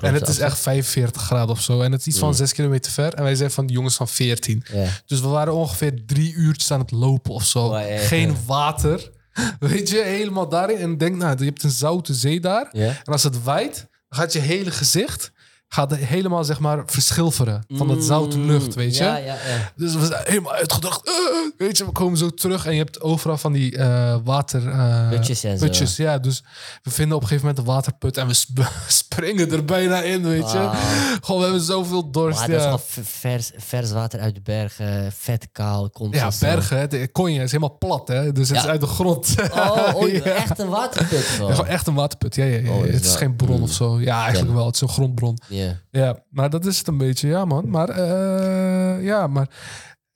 [0.00, 1.80] En het is echt 45 graden of zo.
[1.80, 2.34] En het is iets van Mm.
[2.34, 3.14] 6 kilometer ver.
[3.14, 4.64] En wij zijn van die jongens van 14.
[4.72, 4.86] Ja.
[5.06, 7.72] Dus we waren ongeveer drie uurtjes aan het lopen of zo.
[7.72, 9.10] Eh, Geen water.
[9.58, 10.76] Weet je, helemaal daarin.
[10.78, 12.68] En denk, nou, je hebt een zoute zee daar.
[13.04, 13.74] En als het waait,
[14.08, 15.32] dan gaat je hele gezicht
[15.74, 17.64] gaat helemaal, zeg maar, verschilveren.
[17.68, 19.02] Van dat zoute lucht, weet je.
[19.04, 19.72] Mm, Ja, ja, ja.
[19.76, 21.06] Dus we zijn helemaal uitgedacht.
[21.06, 21.12] "Eh,
[21.58, 24.62] weet je, we komen zo terug en je hebt overal van die eh, water...
[25.10, 25.64] Putjes en zo.
[25.64, 26.18] putjes, ja.
[26.18, 26.44] Dus
[26.82, 28.70] we vinden op een gegeven moment een waterput en we sp-
[29.02, 30.58] springen er bijna in, weet je.
[30.58, 30.72] Wauw.
[31.20, 32.78] Gewoon, we hebben zoveel dorst, Maar dat is ja.
[32.78, 36.86] v- vers, vers water uit de bergen, vet kaal, komt Ja, bergen, hè.
[36.86, 38.32] de konje is helemaal plat, hè.
[38.32, 39.34] Dus het is uit de grond.
[39.52, 41.50] Oh, oh echt een waterput Ja, gewoon.
[41.54, 42.70] gewoon echt een waterput, ja, ja, ja.
[42.70, 43.62] Oh, is het is wel- geen bron mm.
[43.62, 44.00] of zo.
[44.00, 44.66] Ja, eigenlijk wel.
[44.66, 45.38] Het is een grondbron.
[45.48, 45.63] Ja.
[45.90, 47.70] Ja, maar dat is het een beetje, ja man.
[47.70, 49.48] Maar eh, ja, maar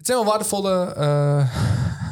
[0.08, 0.84] zijn wel waardevolle...
[0.94, 1.54] eh,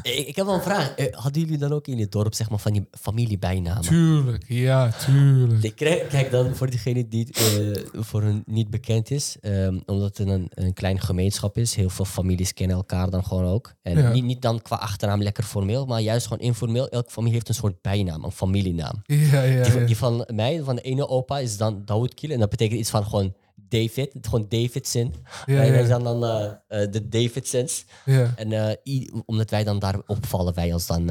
[0.02, 0.94] Ik, ik heb wel een vraag.
[0.94, 3.82] Eh, Hadden jullie dan ook in het dorp zeg maar, van die familiebijnamen?
[3.82, 5.76] tuurlijk, ja, tuurlijk.
[5.76, 10.28] Krijg- Kijk dan, voor diegene die eh, voor hun niet bekend is, ehm, omdat het
[10.28, 13.72] een, een klein gemeenschap is, heel veel families kennen elkaar dan gewoon ook.
[13.82, 14.12] En Ja.
[14.12, 16.88] niet, niet dan qua achternaam lekker formeel, maar juist gewoon informeel.
[16.88, 19.02] Elke familie heeft een soort bijnaam, een familienaam.
[19.04, 19.86] Ja, ja, Die, van- ja.
[19.86, 22.30] die van mij, van de ene opa, is dan Dawood Kiel.
[22.30, 23.34] En dat betekent iets van gewoon
[23.68, 25.14] David, gewoon Davidson.
[25.46, 27.84] Ja, wij, zijn dan eh, eh, de Davidsons.
[28.04, 28.32] ja.
[28.36, 31.10] En eh, omdat wij dan daar opvallen, wij als dan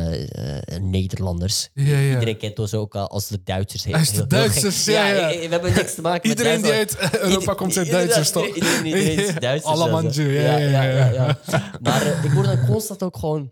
[0.82, 1.70] Nederlanders.
[1.74, 2.14] Ja, ja.
[2.14, 3.84] Iedereen kent ons ook al als de Duitsers.
[3.84, 7.54] Heel, Als de Duitsers, ja, we hebben niks te maken met Iedereen die uit Europa
[7.54, 8.48] komt zijn Duitsers, toch?
[8.48, 9.34] Iedereen, iedereen is.
[9.40, 9.84] Duitsers.
[10.26, 11.40] Ja, ja, ja.
[11.82, 13.52] Maar ik word dan constant ook gewoon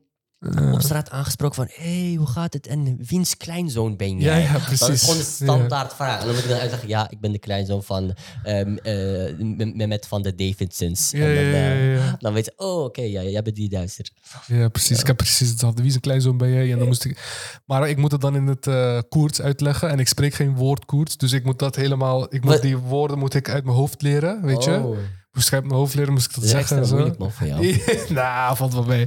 [0.73, 1.67] op straat aangesproken van...
[1.69, 2.67] hé, hey, hoe gaat het?
[2.67, 4.41] En wiens kleinzoon ben Ja, jij?
[4.41, 5.01] ja, Dat is precies.
[5.01, 6.19] gewoon een standaard vraag.
[6.19, 6.87] En dan moet ik dan uitleggen...
[6.87, 8.93] ja, ik ben de kleinzoon van ehm eh,
[9.37, 11.11] M- Mehmet van de Davidsons.
[11.11, 12.15] Ja, en dan, ja, ja, eh, ja.
[12.19, 12.53] dan weet je...
[12.57, 14.09] oh, oké, ja, jij bent die Duitser.
[14.47, 14.99] Ja, precies.
[14.99, 15.81] Ik heb precies hetzelfde.
[15.81, 16.71] Wie is een kleinzoon ben jij?
[16.71, 17.17] En dan moest ik...
[17.65, 19.89] Maar ik moet het dan in het eh Koerts uitleggen.
[19.89, 21.17] En ik spreek geen woord Koerts.
[21.17, 22.23] Dus ik moet dat helemaal...
[22.23, 22.61] Ik moet Wat?
[22.61, 24.95] die woorden moet ik uit mijn hoofd leren, weet je.
[25.33, 26.89] Moest ik uit mijn hoofd leren, moest ik dat dat zeggen.
[26.89, 27.79] moeilijk, man, voor jou.
[28.09, 29.05] nou, valt wel mee.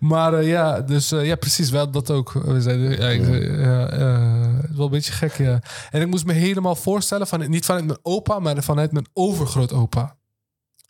[0.00, 1.70] Maar eh, ja, dus eh, ja, precies.
[1.70, 2.32] Wel dat ook.
[2.32, 5.60] We zeiden, ja, ik, is wel een beetje gek, ja.
[5.90, 10.16] En ik moest me helemaal voorstellen, van, niet vanuit mijn opa, maar vanuit mijn overgrootopa.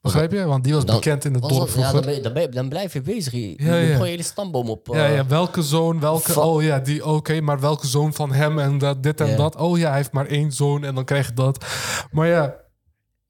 [0.01, 0.45] Begrijp je?
[0.45, 2.43] Want die was Dan- bekend in het dorp dat- ja, dan, ben je, dan, ben
[2.43, 3.33] je- dan blijf je bezig.
[3.33, 3.81] Je, Ja, ja.
[3.97, 4.88] je hele stamboom op.
[4.93, 6.33] Ja, eh, ja, welke zoon, welke...
[6.33, 9.57] Van- oh ja, die, oké, maar welke zoon van hem en dat, dit en dat.
[9.57, 11.64] Oh ja, hij heeft maar één zoon en dan krijg je dat.
[12.11, 12.55] Maar ja,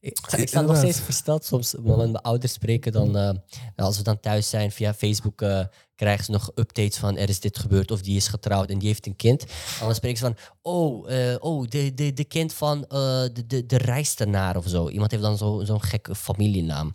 [0.00, 1.44] Ik, ik sta nog steeds versteld.
[1.44, 3.30] Soms, wanneer mijn ouders spreken, dan, eh,
[3.76, 7.40] als we dan thuis zijn via Facebook, eh, krijgen ze nog updates van er is
[7.40, 9.42] dit gebeurd of die is getrouwd en die heeft een kind.
[9.42, 9.48] En
[9.80, 13.76] dan spreken ze van, oh, eh, oh de, de, de kind van de, de, de
[13.78, 14.88] rijstenaar of zo.
[14.88, 16.94] Iemand heeft dan zo- zo'n gekke familienaam.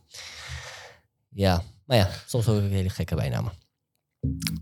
[1.30, 3.52] Ja, maar ja, soms ook hele gekke bijnamen.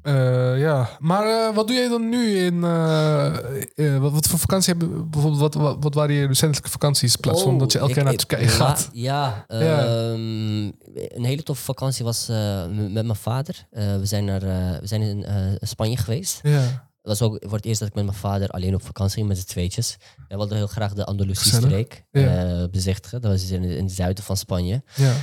[0.01, 0.89] Eh, ja.
[0.99, 2.63] Maar eh, wat doe jij dan nu in...
[2.63, 5.09] eh, wat, wat voor vakantie hebben...
[5.09, 7.93] Bijvoorbeeld, wat, wat, wat waren je recentelijke vakanties in plaats van Oh, dat je elke
[7.93, 8.89] keer naar ik- Turkije gaat?
[8.93, 9.85] Ja, Ja.
[9.85, 12.27] ehm, een hele toffe vakantie was
[12.69, 13.67] met mijn vader.
[13.71, 14.39] We, zijn naar,
[14.79, 15.25] we zijn in
[15.59, 16.39] Spanje geweest.
[16.43, 16.61] Ja,
[17.01, 19.27] Dat was ook voor het eerst dat ik met mijn vader alleen op vakantie ging
[19.27, 19.97] met z'n tweetjes.
[20.27, 21.09] Wij wilden heel graag de Gezellig.
[21.09, 22.67] Andalusie-streek Ja.
[22.71, 23.21] bezichtigen.
[23.21, 24.83] Dat was in, in het zuiden van Spanje.
[24.95, 25.13] ja.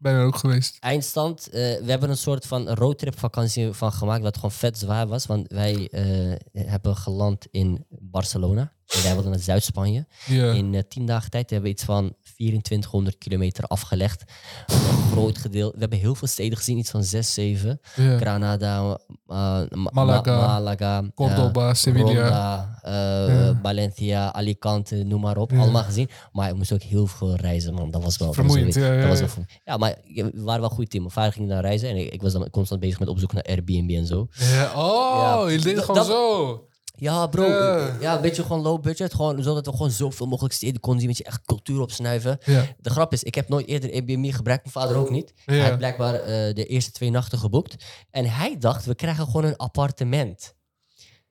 [0.00, 0.76] Ben er ook geweest.
[0.78, 5.06] Eindstand, eh, we hebben een soort van roadtrip vakantie van gemaakt, wat gewoon vet zwaar
[5.06, 5.26] was.
[5.26, 8.72] Want wij eh, hebben geland in Barcelona.
[8.96, 10.06] En wij wilden naar Zuid-Spanje.
[10.54, 14.24] In eh, tien dagen tijd hebben we iets van 2400 kilometer afgelegd.
[14.66, 15.74] Een groot gedeelte.
[15.74, 17.80] We hebben heel veel steden gezien, iets van 6, 7.
[17.96, 18.16] ja.
[18.16, 19.36] Granada, eh,
[19.70, 22.78] Ma- Malaga, Ma- Malaga eh, Cordoba, Sevilla.
[22.82, 23.58] Ronda.
[23.62, 25.52] Valencia, Alicante, noem maar op.
[25.52, 26.08] Allemaal gezien.
[26.32, 27.90] Maar ik moest ook heel veel reizen, man.
[27.90, 28.32] Dat was wel...
[28.32, 30.76] Vermoeiend, dat was wel, ja, ja, dat was wel ja, maar we waren wel een
[30.76, 31.02] goed team.
[31.02, 33.56] Mijn vader ging daar reizen en ik, ik was dan constant bezig met opzoeken naar
[33.56, 34.28] Airbnb en zo.
[34.74, 36.64] Oh, je deed het gewoon dat- zo.
[37.00, 37.44] Ja, bro.
[37.44, 37.96] Ja.
[38.00, 39.14] Ja, een beetje gewoon low budget.
[39.14, 41.08] Gewoon, zodat we gewoon zoveel mogelijk steden konden zien.
[41.08, 42.38] Met je echt cultuur opsnuiven.
[42.78, 44.62] De grap is, ik heb nooit eerder Airbnb gebruikt.
[44.64, 45.32] Mijn vader ook niet.
[45.44, 47.84] Hij had blijkbaar eh, de eerste twee nachten geboekt.
[48.10, 50.54] En hij dacht, we krijgen gewoon een appartement.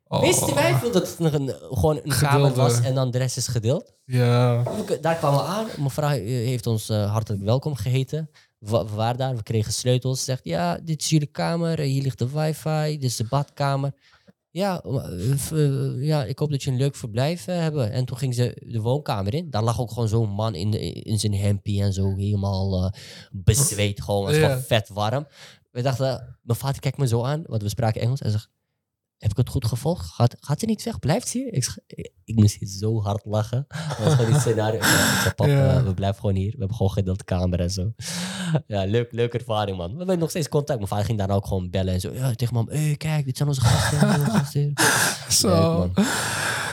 [0.07, 0.21] Oh.
[0.21, 3.47] Wisten wij veel dat het een, gewoon een kamer was en dan de rest is
[3.47, 3.93] gedeeld?
[4.05, 4.63] Ja.
[5.01, 5.67] Daar kwamen we aan.
[5.77, 8.29] Mijn vrouw eh, heeft ons eh, hartelijk welkom geheten.
[8.59, 10.19] We, we waren daar, we kregen sleutels.
[10.19, 11.79] Ze zegt, ja, dit is jullie kamer.
[11.79, 13.91] Hier ligt de wifi, dit is de badkamer.
[14.51, 17.91] Ja, eh, eh, ja, ik hoop dat je een leuk verblijf eh, hebben.
[17.91, 19.49] En toen ging ze de woonkamer in.
[19.49, 22.91] Daar lag ook gewoon zo'n man in, de, in zijn hempie en zo helemaal eh,
[23.31, 24.01] bezweet.
[24.01, 24.47] Gewoon, het was Ja.
[24.49, 25.27] gewoon vet warm.
[25.71, 28.21] We dachten, mijn vader kijkt me zo aan, want we spraken Engels.
[28.21, 28.49] En zegt,
[29.19, 30.05] heb ik het goed gevolgd?
[30.05, 30.99] Gaat, gaat ze niet weg?
[30.99, 31.53] Blijft ze hier?
[31.53, 33.65] Ik, ik, ik moest hier zo hard lachen.
[33.69, 34.77] Dat was gewoon die scenario.
[34.77, 35.77] Ik zei, ik zei, pap, Ja.
[35.77, 36.51] eh, we blijven gewoon hier.
[36.51, 37.93] We hebben gewoon gedeeld kamer en zo.
[38.67, 39.91] Ja, leuk, leuke ervaring, man.
[39.91, 40.77] We hebben nog steeds contact.
[40.77, 42.13] Mijn vader ging daar ook gewoon bellen en zo.
[42.13, 44.07] Ja, tegen mam, hey, kijk, dit zijn onze gasten.
[44.09, 44.73] onze gasten.
[45.41, 45.47] Zo.
[45.47, 46.05] Leuk, man.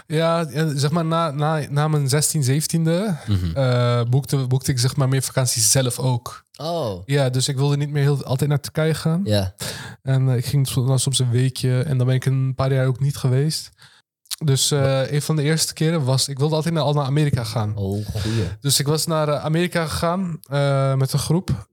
[0.07, 3.51] Ja, zeg maar na, na, na mijn 16, 17e Mhm.
[3.57, 6.45] eh, boekte, boekte ik zeg maar meer vakanties zelf ook.
[6.57, 9.21] Oh, Ja, dus ik wilde niet meer heel, altijd naar Turkije gaan.
[9.25, 9.55] ja.
[10.03, 12.73] En eh, ik ging so- nou, soms een weekje en dan ben ik een paar
[12.73, 13.71] jaar ook niet geweest.
[14.45, 17.45] Dus eh, een van de eerste keren was, ik wilde altijd naar, al naar Amerika
[17.45, 17.77] gaan.
[17.77, 18.45] Oh, goeie.
[18.61, 20.39] Dus ik was naar Amerika gegaan
[20.99, 21.67] met een groep.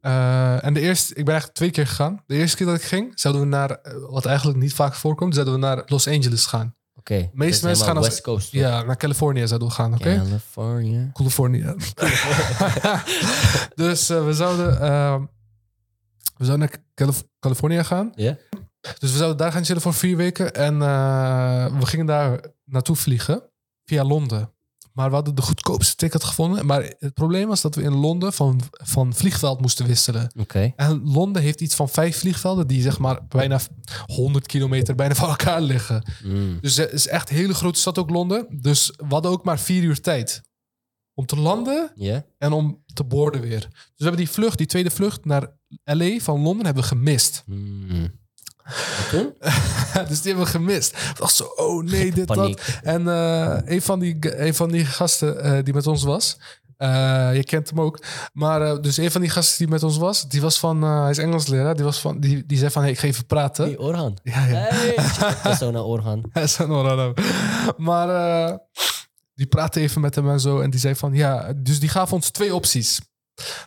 [0.61, 2.21] En de eerste, ik ben eigenlijk twee keer gegaan.
[2.25, 5.53] De eerste keer dat ik ging, zouden we naar, wat eigenlijk niet vaak voorkomt, zouden
[5.53, 6.75] we naar Los Angeles gaan.
[7.03, 7.17] Oké.
[7.19, 8.51] De meeste mensen gaan als- West Coast.
[8.51, 8.59] toch?
[8.61, 10.15] Ja, naar Californië zouden we gaan, oké?
[10.17, 11.09] California.
[11.13, 11.73] Californië.
[13.75, 15.21] dus eh, we zouden, eh,
[16.37, 18.11] we zouden naar Calif- Californië gaan.
[18.15, 18.37] Ja?
[18.99, 20.53] Dus we zouden daar gaan chillen voor vier weken.
[20.53, 23.43] En eh, we gingen daar naartoe vliegen
[23.85, 24.52] via Londen.
[24.93, 26.65] Maar we hadden de goedkoopste ticket gevonden.
[26.65, 30.31] Maar het probleem was dat we in Londen van, van vliegveld moesten wisselen.
[30.39, 30.73] Oké.
[30.75, 33.59] En Londen heeft iets van vijf vliegvelden die zeg maar bijna
[34.05, 36.11] 100 kilometer bijna van elkaar liggen.
[36.23, 36.57] Mm.
[36.61, 38.47] Dus het is echt een hele grote stad ook Londen.
[38.61, 40.41] Dus we hadden ook maar vier uur tijd
[41.13, 41.93] om te landen
[42.37, 43.59] en om te boorden weer.
[43.59, 45.51] Dus we hebben die vlucht, die tweede vlucht naar
[45.83, 47.43] LA van Londen hebben we gemist.
[47.45, 48.21] Mm.
[50.09, 50.91] Dus die hebben we gemist.
[50.91, 52.57] Ik dacht zo, oh nee, dit, Paniek.
[52.57, 52.79] dat.
[52.83, 56.37] En eh, een, van die, een van die gasten eh, die met ons was...
[56.77, 58.03] eh, je kent hem ook.
[58.33, 60.27] Maar dus een van die gasten die met ons was...
[60.27, 60.81] Die was van...
[60.81, 61.75] hij is Engelsleraar.
[61.75, 62.81] Die, was van, die, die zei van...
[62.81, 63.65] Hey, ik ga even praten.
[63.65, 64.17] Hey, Orhan.
[64.23, 64.65] Ja, ja.
[64.69, 64.95] Hey,
[65.43, 66.29] persona Orhan.
[66.57, 67.13] Een Orlando.
[67.77, 68.59] Maar
[69.35, 70.59] die praatte even met hem en zo.
[70.59, 72.99] En die zei van ja, dus die gaf ons twee opties.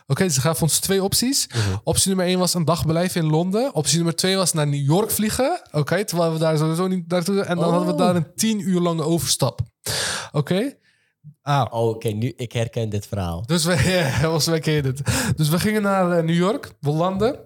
[0.07, 1.47] Oké, ze gaven ons twee opties.
[1.47, 1.59] Mhm.
[1.83, 3.73] Optie nummer één was een dag blijven in Londen.
[3.73, 5.61] Optie nummer twee was naar New York vliegen.
[5.71, 7.41] Oké, terwijl we daar sowieso niet naartoe.
[7.41, 7.71] En dan Oh.
[7.71, 9.59] hadden we daar een tien uur lange overstap.
[10.31, 10.73] Oké.
[11.41, 13.45] Ah, Oh, oké, nu ik herken dit verhaal.
[13.45, 13.75] dus we,
[14.21, 15.01] ja, wij kennen het.
[15.37, 16.71] Dus we gingen naar eh, New York.
[16.79, 17.39] We landen.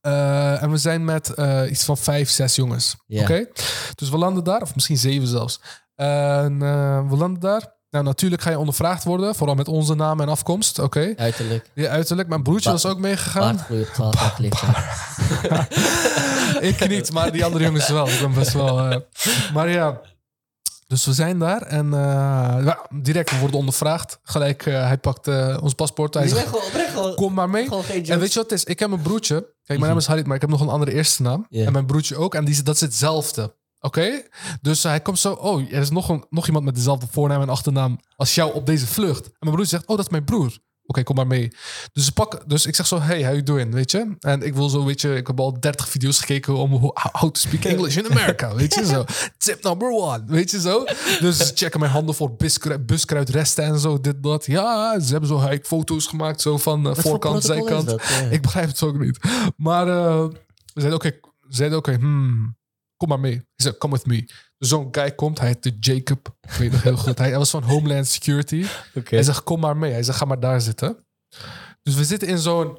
[0.00, 2.96] Eh, en we zijn met eh, iets van vijf, zes jongens.
[3.08, 3.46] Oké?
[3.94, 5.60] Dus we landen daar, of misschien zeven zelfs.
[5.94, 6.58] En
[7.08, 7.76] we landen daar.
[7.90, 10.78] Nou, natuurlijk ga je ondervraagd worden, vooral met onze naam en afkomst.
[10.78, 11.12] Oké?
[11.16, 11.70] Uiterlijk.
[11.74, 12.28] Ja, uiterlijk.
[12.28, 13.42] Mijn broertje Ba- was ook meegegaan.
[13.56, 14.76] Baardgroei op 12 jaar leeftijd.
[16.60, 18.08] Ik niet, maar die andere jongens wel.
[18.08, 18.78] Ik ben best wel.
[18.90, 18.96] eh,
[19.54, 20.00] Maar ja.
[20.86, 21.98] Dus we zijn daar en eh,
[22.64, 24.18] ja, direct we worden ondervraagd.
[24.22, 26.14] Gelijk, eh, hij pakt eh, ons paspoort.
[26.14, 26.50] Hij zegt,
[27.14, 27.68] kom maar mee.
[28.12, 28.64] En weet je wat het is?
[28.64, 29.34] Ik heb een broertje.
[29.64, 31.46] Kijk, mijn naam is Harit, maar ik heb nog een andere eerste naam.
[31.66, 32.34] En mijn broertje ook.
[32.34, 33.54] En die, dat is hetzelfde.
[33.80, 34.22] Oké?
[34.60, 35.32] Dus hij komt zo...
[35.32, 38.66] Oh, er is nog, een, nog iemand met dezelfde voornaam en achternaam als jou op
[38.66, 39.24] deze vlucht.
[39.24, 39.86] En mijn broertje zegt...
[39.88, 40.58] Oh, dat is mijn broer.
[40.86, 41.48] Oké, kom maar mee.
[41.92, 43.00] Dus, ze pakken, dus ik zeg zo...
[43.00, 43.72] Hey, how you doing?
[43.72, 44.16] Weet je?
[44.20, 45.14] En ik wil zo, weet je...
[45.14, 48.54] Ik heb al 30 video's gekeken om hoe- how to speak English in America.
[48.60, 48.86] Weet je?
[48.86, 49.04] Zo.
[49.38, 50.22] Tip number one.
[50.26, 50.84] Weet je zo?
[51.20, 54.00] Dus ze checken mijn handen voor buskruid, buskruidresten en zo.
[54.00, 54.46] Dit, dat.
[54.46, 56.40] Ja, ze hebben zo hey, foto's gemaakt.
[56.40, 57.86] Zo van eh, Wat voorkant, zijkant.
[57.88, 58.02] dat?
[58.08, 58.20] Ja.
[58.20, 59.18] Ik begrijp het ook niet.
[59.56, 60.24] Maar eh,
[60.74, 61.12] we zeiden oké,
[61.48, 62.56] zeiden oké, hmm,
[62.98, 63.32] kom maar mee.
[63.32, 64.24] Hij zei, come with me.
[64.58, 66.36] Dus zo'n guy komt, hij heette Jacob.
[66.40, 67.18] Ik weet nog heel goed.
[67.18, 68.64] Hij, hij was van Homeland Security.
[69.04, 69.92] Hij zegt, kom maar mee.
[69.92, 71.06] Hij zegt, ga maar daar zitten.
[71.82, 72.78] Dus we zitten in zo'n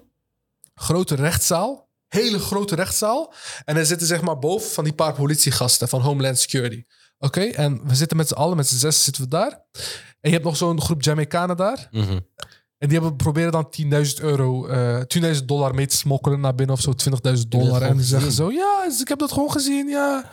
[0.74, 1.90] grote rechtszaal.
[2.08, 3.34] Hele grote rechtszaal.
[3.66, 6.84] En er zitten zeg maar boven van die paar politiegasten van Homeland Security.
[7.18, 9.52] Oké, en we zitten met z'n allen, met z'n zes zitten we daar.
[10.22, 11.88] En je hebt nog zo'n groep Jamaicanen daar.
[11.92, 12.20] Mhm.
[12.80, 15.02] En die hebben proberen dan 10.000 euro, eh
[15.38, 16.94] 10.000 dollar mee te smokkelen naar binnen of zo,
[17.36, 17.82] 20.000 dollar.
[17.82, 20.30] En die zeggen zo, ja, ik heb dat gewoon gezien, ja.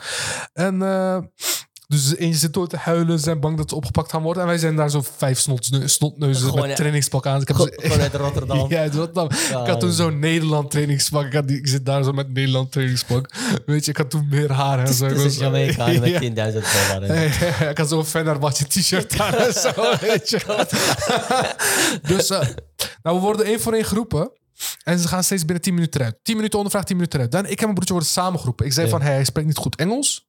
[0.53, 1.17] En eh,
[1.89, 4.41] Dus eentje zit door te huilen, zijn bang dat ze opgepakt gaan worden.
[4.43, 6.75] En wij zijn daar zo vijf snotne- snotneuzen Gewoon, met ja.
[6.75, 7.41] trainingspak aan.
[7.41, 8.69] Ik heb Gewoon zo- gewoon uit Rotterdam.
[8.71, 9.25] ja, uit Rotterdam.
[9.61, 11.25] Ik had toen zo'n Nederland trainingspak.
[11.25, 13.31] Ik, had die, ik zit daar zo met Nederland trainingspak.
[13.65, 15.03] Weet je, ik had toen meer haar en zo.
[15.05, 16.19] Ik Het was- is Jamaica met Ja.
[16.19, 17.03] 10.000 dollar.
[17.03, 19.71] en- ik had zo'n Fenerbahce t-shirt aan en zo,
[20.07, 20.39] weet je.
[22.01, 22.47] dus, eh,
[23.03, 24.31] nou, we worden één voor één geroepen.
[24.83, 26.19] En ze gaan steeds binnen 10 minuten eruit.
[26.23, 27.33] 10 minuten ondervraag, 10 minuten eruit.
[27.33, 28.65] Dan, ik en mijn broertje worden samengeroepen.
[28.65, 28.91] Ik zei Ja.
[28.91, 30.25] van, hey, hij spreekt niet goed Engels.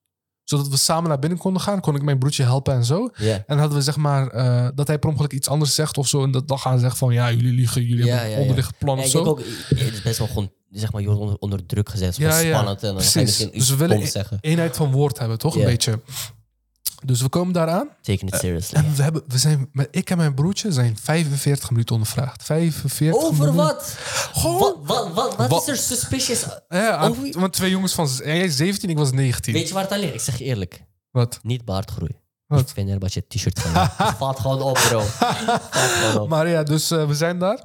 [0.49, 1.81] Zodat we samen naar binnen konden gaan.
[1.81, 3.09] Kon ik mijn broertje helpen en zo.
[3.15, 6.09] En dan hadden we zeg maar eh, dat hij per ongeluk iets anders zegt of
[6.09, 6.23] zo.
[6.23, 7.83] En dat dan gaan ze zeggen van, ja, jullie liegen.
[7.85, 9.25] Jullie Ja, hebben ja, onderliggend plan Ja, of zo.
[9.25, 12.17] ook, het is best wel gewoon, zeg maar, je wordt onder, onder druk gezet.
[12.17, 12.83] Ja, spannend.
[12.83, 15.57] En dan ga je Dus we willen eenheid van woord hebben, toch?
[15.57, 16.01] Een beetje.
[17.05, 17.89] Dus we komen daaraan.
[18.03, 18.79] Taking it seriously.
[18.79, 22.43] En we hebben, we zijn, ik en mijn broertje zijn 45 minuten ondervraagd.
[22.43, 23.55] 45 Over minuten.
[23.57, 23.97] wat?
[24.33, 24.59] Gewoon.
[24.59, 26.47] Wat, wat, wat, wat Wat- is er suspicious?
[26.69, 28.09] Ja, aan- Over- want twee jongens van...
[28.17, 29.53] Jij is 17, ik was 19.
[29.53, 30.15] Weet je waar het aan ligt?
[30.15, 30.85] Ik zeg je eerlijk.
[31.11, 31.39] Wat?
[31.43, 32.17] Niet baardgroei.
[32.47, 32.61] Wat?
[32.61, 35.01] Ik vind er wat je t-shirt van valt gewoon op, bro.
[35.71, 36.29] Gewoon op.
[36.29, 37.63] Maar ja, dus eh, we zijn daar.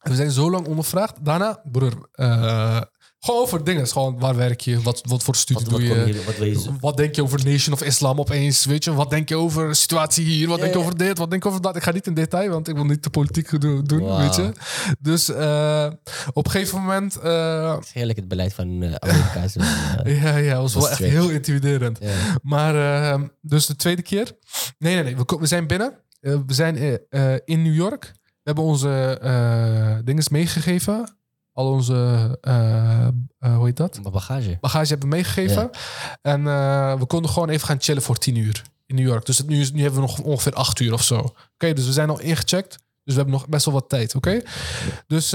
[0.00, 1.24] We zijn zo lang ondervraagd.
[1.24, 2.80] Daarna, broer, eh,
[3.24, 3.86] gewoon over dingen.
[3.88, 4.80] Gewoon, waar werk je?
[4.82, 6.22] Wat, wat voor studie Wat, doe je?
[6.24, 8.64] wat je Wat denk je over Nation of Islam opeens?
[8.64, 10.48] Weet je, wat denk je over de situatie hier?
[10.48, 10.84] Wat Ja, denk je ja.
[10.86, 11.18] over dit?
[11.18, 11.76] Wat denk je over dat?
[11.76, 14.52] Ik ga niet in detail, want ik wil niet de politiek doen, weet je.
[15.00, 15.90] Dus eh,
[16.32, 17.16] op een gegeven moment...
[17.18, 18.64] eh, Het heerlijk het beleid van
[18.98, 19.42] Amerika.
[19.44, 19.56] is,
[20.04, 21.12] eh, ja, ja, was wel Was echt strict.
[21.12, 21.98] heel intimiderend.
[22.00, 22.10] ja.
[22.42, 22.74] Maar
[23.12, 24.32] eh, dus de tweede keer.
[24.78, 25.16] Nee, nee, nee.
[25.16, 25.98] We, we zijn binnen.
[26.20, 26.76] We zijn
[27.44, 28.12] in New York.
[28.24, 31.16] We hebben onze dingen meegegeven.
[31.52, 34.00] Al onze, eh, eh, hoe heet dat?
[34.12, 34.58] Bagage.
[34.60, 35.70] Bagage hebben meegegeven.
[36.22, 39.26] En eh, we konden gewoon even gaan chillen voor tien uur in New York.
[39.26, 41.34] Dus het, nu, is, nu hebben we nog ongeveer acht uur of zo.
[41.54, 42.70] Oké, dus we zijn al ingecheckt.
[43.04, 44.40] Dus we hebben nog best wel wat tijd, oké?
[45.06, 45.32] Dus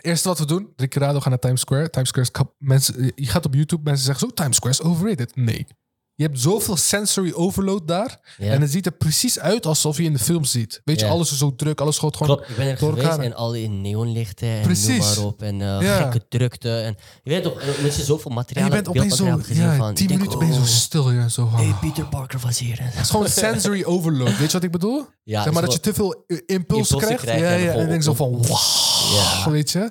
[0.00, 1.90] eerste wat we doen, we gaan naar Times Square.
[1.90, 4.82] Times Square is kap- mensen, je gaat op YouTube, mensen zeggen zo, Times Square is
[4.82, 5.36] overrated.
[5.36, 5.66] Nee.
[6.14, 8.34] Je hebt zoveel sensory overload daar.
[8.38, 8.52] Ja.
[8.52, 10.80] En het ziet er precies uit alsof je in de film ziet.
[10.84, 11.12] Weet je, Ja.
[11.12, 12.36] alles is zo druk, alles gaat gewoon...
[12.36, 13.24] Klopt, ik ben er door geweest elkaar.
[13.24, 14.88] en al die neonlichten en Precies.
[14.88, 15.42] noem maar op.
[15.42, 15.96] En eh, Ja.
[16.02, 16.80] gekke drukte.
[16.80, 19.94] En, je weet toch, als je zoveel En materiaal je bent opeens zo, ja, van...
[19.94, 21.10] tien minuten ben je zo oh, stil.
[21.10, 22.78] Ja, zo Hey, Peter Parker was hier.
[22.82, 24.36] Het is gewoon sensory overload.
[24.38, 25.06] Weet je wat ik bedoel?
[25.22, 27.22] Ja, zeg maar dat je te veel eh, impuls Impulsen krijgt.
[27.22, 29.90] krijgt ja, ja, en denk zo van, wow, weet je.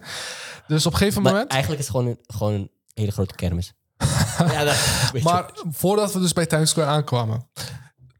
[0.68, 1.52] Dus op een gegeven Maar moment...
[1.52, 3.74] eigenlijk is het gewoon een, gewoon een hele grote kermis.
[5.24, 7.50] Maar voordat we dus bij Times Square aankwamen...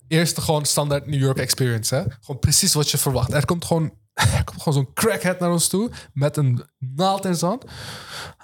[0.08, 1.96] Eerst gewoon standaard New York experience.
[1.96, 2.04] Hè?
[2.20, 3.34] Gewoon precies wat je verwacht.
[3.34, 5.92] Er komt gewoon, er komt gewoon zo'n crackhead naar ons toe...
[6.14, 7.64] met een naald in zijn hand.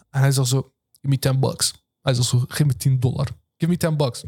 [0.09, 0.61] En hij zegt zo,
[0.91, 1.73] give me 10 bucks.
[2.01, 3.27] Hij zegt zo, geef me 10 dollar.
[3.57, 4.25] Give me 10 bucks.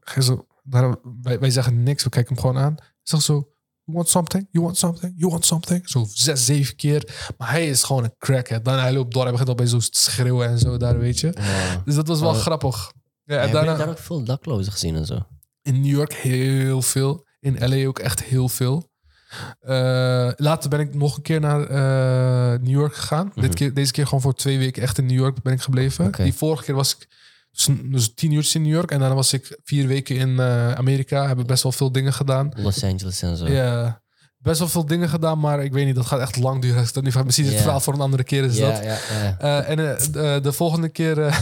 [0.00, 2.74] Hij zo, wij, wij zeggen niks, we kijken hem gewoon aan.
[2.76, 3.51] Hij zegt zo,
[3.92, 4.46] you want something?
[4.50, 5.12] You want something?
[5.16, 5.88] You want something?
[5.88, 7.30] Zo zes, zeven keer.
[7.38, 8.64] Maar hij is gewoon een crackhead.
[8.64, 11.20] Dan hij loopt door, hij begint al bij zo te schreeuwen en zo daar, weet
[11.20, 11.32] je.
[11.40, 11.82] Ja.
[11.84, 12.36] Dus dat was wel Oh.
[12.38, 12.92] grappig.
[13.24, 15.18] Ja, en daarna, daar ook veel daklozen gezien en zo?
[15.62, 17.26] in New York heel veel.
[17.40, 18.90] In LA ook echt heel veel.
[19.60, 23.32] Eh, later ben ik nog een keer naar eh, New York gegaan.
[23.34, 26.12] Dit keer, deze keer gewoon voor twee weken echt in New York ben ik gebleven.
[26.12, 27.08] Die vorige keer was ik
[27.52, 28.90] dus, dus tien uurtjes in New York.
[28.90, 31.26] En daarna was ik vier weken in eh, Amerika.
[31.26, 32.50] Hebben best wel veel dingen gedaan.
[32.56, 33.48] Los Angeles en zo.
[33.48, 34.00] Ja,
[34.38, 35.38] best wel veel dingen gedaan.
[35.38, 36.86] Maar ik weet niet, dat gaat echt lang duren.
[36.92, 37.10] Dat nu.
[37.24, 38.78] Misschien is het verhaal voor een andere keer is dat.
[39.38, 41.16] Eh, en eh, de, de volgende keer...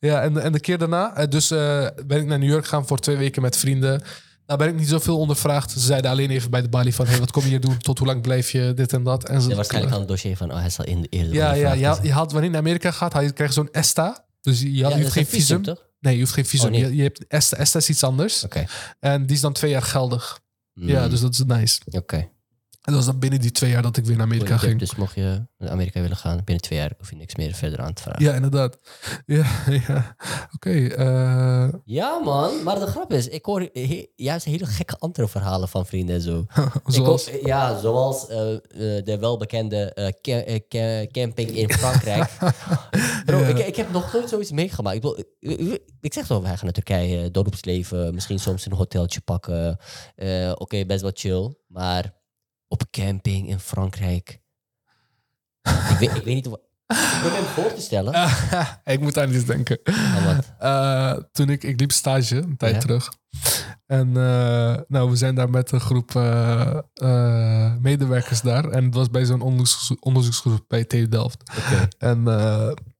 [0.00, 1.26] ja, en, en de keer daarna...
[1.26, 4.02] dus ben ik naar New York gegaan voor twee weken met vrienden.
[4.46, 5.70] Daar ben ik niet zoveel ondervraagd.
[5.70, 7.06] Ze zeiden alleen even bij de balie van...
[7.06, 7.78] Hey, wat kom je hier doen?
[7.78, 8.72] Tot hoe lang blijf je?
[8.74, 9.28] Dit en dat.
[9.28, 11.52] En ze, Ja, waarschijnlijk al een dossier van, oh, hij zal in de eerder ja,
[11.52, 14.26] ja, je, had- je had, wanneer je naar Amerika gaat, krijg je zo'n ESTA.
[14.40, 15.76] Dus je, had- Ja, je hoeft geen een visum, visum.
[16.00, 16.66] Nee, je hoeft geen visum.
[16.66, 16.80] Oh, nee.
[16.90, 17.56] je, je hebt ESTA.
[17.56, 18.44] ESTA is iets anders.
[18.44, 18.64] Oké.
[19.00, 20.40] En die is dan twee jaar geldig.
[20.72, 21.80] Ja, Mm, dus dat is nice.
[21.90, 22.28] Oké.
[22.88, 24.78] En dat was dan binnen die twee jaar dat ik weer naar Amerika ging.
[24.78, 27.80] Dus mocht je naar Amerika willen gaan, binnen twee jaar hoef je niks meer verder
[27.80, 28.24] aan te vragen.
[28.24, 28.78] Ja, inderdaad.
[29.26, 29.46] Ja,
[29.88, 30.16] ja.
[30.54, 30.70] Oké.
[30.86, 32.62] eh, Ja, man.
[32.62, 36.20] Maar de grap is, ik hoor he- juist hele gekke andere verhalen van vrienden en
[36.20, 36.46] zo.
[36.86, 37.30] zoals...
[37.30, 38.60] Hoor- ja, zoals eh, eh,
[39.04, 42.30] de welbekende ca- ca- camping in Frankrijk.
[43.26, 43.46] Bro, Ja.
[43.46, 44.96] ik, ik heb nog nooit zoiets meegemaakt.
[44.96, 45.18] Ik, bedoel,
[45.72, 49.78] ik, ik zeg toch, wij gaan naar Turkije, dorpsleven, misschien soms een hoteltje pakken.
[50.54, 51.54] Oké, best wel chill.
[51.66, 52.16] Maar
[52.68, 54.40] op camping in Frankrijk.
[55.62, 56.54] ik, weet, ik weet niet of...
[56.86, 58.28] Ik probeer me voor te stellen.
[58.94, 59.78] ik moet aan iets denken.
[60.58, 62.80] Eh, toen ik, ik liep stage een tijd Ja.
[62.80, 63.12] terug.
[63.86, 68.64] En eh, nou, we zijn daar met een groep eh, medewerkers daar.
[68.64, 71.42] En het was bij zo'n onderzoeks, onderzoeksgroep bij TU Delft.
[71.98, 72.22] En,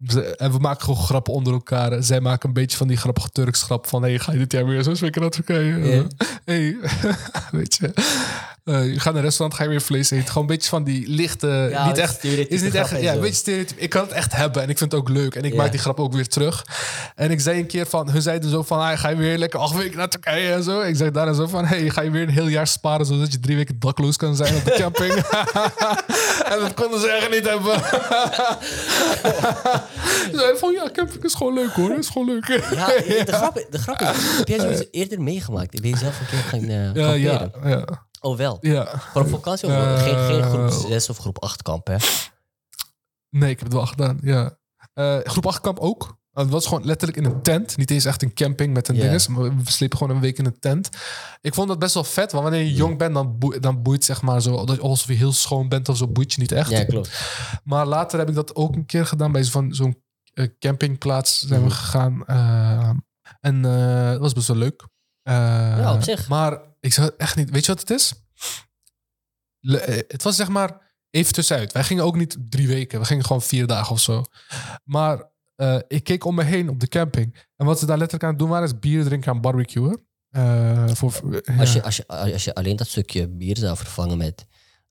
[0.07, 2.03] ze- en we maken gewoon grappen onder elkaar.
[2.03, 4.03] Zij maken een beetje van die grappige Turks grap van...
[4.03, 6.07] hey, ga je dit jaar weer zo spreken naar Turkije?
[6.45, 6.77] Hey,
[7.51, 7.93] weet je.
[8.69, 10.27] Eh, je gaat naar een restaurant, ga je weer vlees eten.
[10.27, 13.35] Gewoon een beetje van die lichte, Ja, niet echt, is niet echt, ja, een beetje
[13.35, 13.81] stereotype.
[13.81, 15.35] Ik kan het echt hebben en ik vind het ook leuk.
[15.35, 16.67] En ik maak die grap ook weer terug.
[17.15, 19.61] En ik zei een keer van, hun zeiden zo van, ah, ga je weer lekker
[19.61, 20.81] acht weken naar Turkije en zo.
[20.81, 23.41] Ik zeg daarna zo van, hey, ga je weer een heel jaar sparen zodat je
[23.41, 25.15] drie weken dakloos kan zijn op de camping.
[26.53, 27.81] en dat konden ze echt niet hebben.
[30.33, 32.47] Ze van, ja, camping is gewoon leuk hoor, is gewoon leuk.
[32.47, 35.81] Ja, de grap, de grap is, heb jij zoiets eerder meegemaakt?
[35.81, 38.07] Ben je zelf een keer gaan eh Ja, ja, ja.
[38.21, 38.59] Oh, wel.
[38.61, 38.89] ja.
[39.15, 41.97] Op vakantie of Eh, geen, geen groep 6 of groep 8 kamp, hè?
[43.31, 44.59] Nee, ik heb het wel gedaan, ja.
[44.95, 46.03] Eh, groep 8 kamp ook.
[46.03, 47.77] Uh, Het was gewoon letterlijk in een tent.
[47.77, 49.03] Niet eens echt een camping met een Ja.
[49.03, 49.29] dinges.
[49.29, 50.89] Maar we sliepen gewoon een week in een tent.
[51.41, 52.33] Ik vond dat best wel vet.
[52.33, 54.55] Want wanneer je jong bent, dan, boe- dan boeit zeg maar zo...
[54.55, 56.71] Alsof je heel schoon bent of zo, boeit je niet echt.
[56.71, 57.21] Ja, klopt.
[57.65, 60.03] Maar later heb ik dat ook een keer gedaan bij zo'n zo'n,
[60.35, 61.69] eh, campingplaats zijn Mhm.
[61.69, 62.25] we gegaan.
[62.27, 62.91] eh,
[63.41, 64.87] en eh, dat was best wel leuk.
[65.29, 66.29] Eh, Ja, op zich.
[66.29, 67.51] Maar ik zou echt niet...
[67.51, 68.13] Weet je wat het is?
[69.61, 71.73] Le- eh, het was zeg maar even tussenuit.
[71.73, 73.01] Wij gingen ook niet drie weken.
[73.01, 74.25] We gingen gewoon vier dagen of zo.
[74.85, 77.47] Maar eh, ik keek om me heen op de camping.
[77.57, 80.07] En wat ze daar letterlijk aan het doen waren, is bier drinken aan barbecuen.
[80.95, 84.47] Voor, Als, je, als, je, als je alleen dat stukje bier zou vervangen met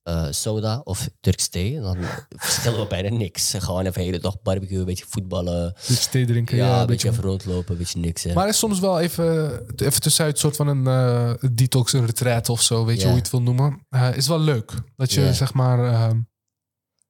[0.07, 1.97] eh, soda of Turks thee, dan
[2.29, 3.53] verschillen we bijna niks.
[3.57, 5.63] Gewoon even de hele dag barbecue, een beetje voetballen.
[5.65, 6.57] Een beetje thee drinken.
[6.57, 8.23] Ja, Ja, een beetje even rondlopen, een beetje niks.
[8.23, 8.33] hè.
[8.33, 12.49] Maar er is soms wel even, even tussenuit soort van een eh, detox, een retreat
[12.49, 13.85] of zo, weet je hoe je het wil noemen.
[13.89, 14.71] Eh, is wel leuk.
[14.95, 16.19] Dat je zeg maar ehm,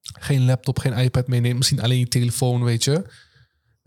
[0.01, 1.57] geen laptop, geen iPad meeneemt.
[1.57, 3.03] Misschien alleen je telefoon, weet je.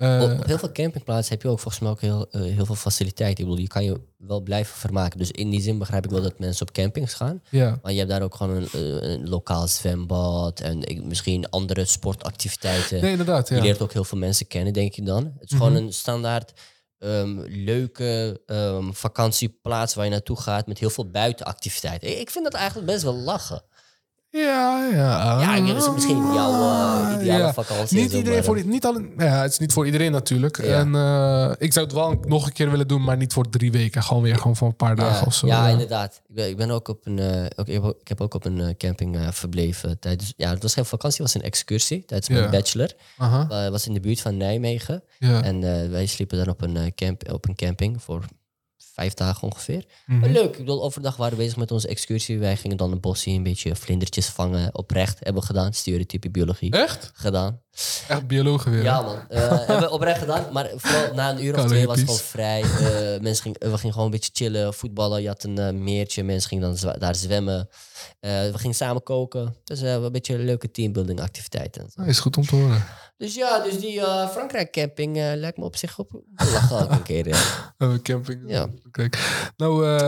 [0.00, 2.74] Eh, Op heel veel campingplaatsen heb je ook volgens mij ook heel, eh, heel veel
[2.74, 3.44] faciliteiten.
[3.44, 5.18] Ik bedoel, je kan je wel blijven vermaken.
[5.18, 7.42] Dus in die zin begrijp ik wel dat mensen op campings gaan.
[7.82, 11.84] Maar je hebt daar ook gewoon een, eh, een lokaal zwembad en ik- misschien andere
[11.84, 13.00] sportactiviteiten.
[13.02, 13.48] Nee, inderdaad.
[13.48, 15.24] Je leert ook heel veel mensen kennen, denk ik dan.
[15.24, 15.62] Het is Mhm.
[15.62, 16.52] gewoon een standaard
[16.98, 22.20] ehm, leuke ehm, vakantieplaats waar je naartoe gaat met heel veel buitenactiviteiten.
[22.20, 23.62] Ik vind dat eigenlijk best wel lachen.
[24.32, 25.40] Ja, ja.
[25.40, 27.52] Ja, dat is misschien niet jouw eh, ideale Ja.
[27.52, 28.00] vakantie.
[28.00, 30.62] Niet iedereen maar, voor niet alle, ja, het is niet voor iedereen natuurlijk.
[30.62, 30.78] Ja.
[30.78, 33.72] En eh, ik zou het wel nog een keer willen doen, maar niet voor drie
[33.72, 34.02] weken.
[34.02, 35.46] Gewoon weer gewoon voor een paar dagen ja, of zo.
[35.46, 36.20] ja, inderdaad.
[36.28, 39.18] Ik ben, ik ben ook op een, eh, ook, ik, heb, ook- op een camping
[39.30, 40.32] verbleven tijdens.
[40.36, 42.92] Ja, het was geen vakantie, het was een excursie tijdens mijn bachelor.
[43.48, 45.02] Het was in de buurt van Nijmegen.
[45.18, 48.24] En wij sliepen dan op een, camp, op een camping voor
[49.00, 49.84] vijf dagen ongeveer.
[50.06, 50.30] Mhm.
[50.30, 50.50] Leuk.
[50.50, 52.38] Ik bedoel, overdag waren we bezig met onze excursie.
[52.38, 54.74] Wij gingen dan een bosje een beetje vlindertjes vangen.
[54.74, 55.72] Oprecht hebben we gedaan.
[55.72, 57.10] Stereotype biologie Echt?
[57.14, 57.60] gedaan.
[58.08, 58.82] Echt biologen weer.
[58.82, 60.52] Ja man, Eh, hebben we oprecht gedaan.
[60.52, 62.62] Maar vooral na een uur of twee was het gewoon vrij.
[62.62, 65.22] Eh, mensen gingen, we gingen gewoon een beetje chillen, voetballen.
[65.22, 67.68] Je had een eh, meertje, mensen gingen dan daar zwemmen.
[68.20, 69.54] We gingen samen koken.
[69.64, 71.90] Dus eh, een beetje leuke teambuilding activiteiten.
[71.94, 72.84] Ah, is goed om te horen.
[73.20, 76.90] Dus ja, dus die eh, Frankrijk camping eh, lijkt me op zich op lachen ook
[76.90, 77.28] een keer.
[77.28, 77.38] ja.
[77.78, 78.42] Eh, camping.
[78.46, 78.68] Ja.
[78.90, 79.50] Kijk.
[79.56, 79.98] Nou, eh,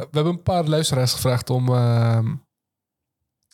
[0.00, 2.18] we hebben een paar luisteraars gevraagd om, eh,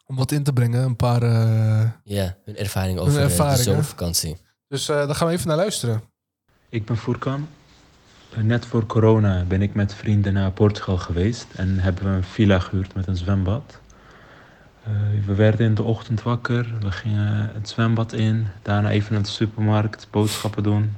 [0.06, 0.82] om wat in te brengen.
[0.82, 1.22] Een paar.
[1.22, 3.70] eh, Ja, hun ervaring over eh, ervaring, de hè?
[3.70, 4.36] zomervakantie.
[4.68, 6.02] dus eh, daar gaan we even naar luisteren.
[6.68, 7.48] Ik ben Furkan.
[8.36, 12.24] Eh, Net voor corona ben ik met vrienden naar Portugal geweest en hebben we een
[12.24, 13.80] villa gehuurd met een zwembad.
[14.86, 14.92] Eh,
[15.26, 19.28] we werden in de ochtend wakker, we gingen het zwembad in, daarna even naar de
[19.28, 20.96] supermarkt, boodschappen doen,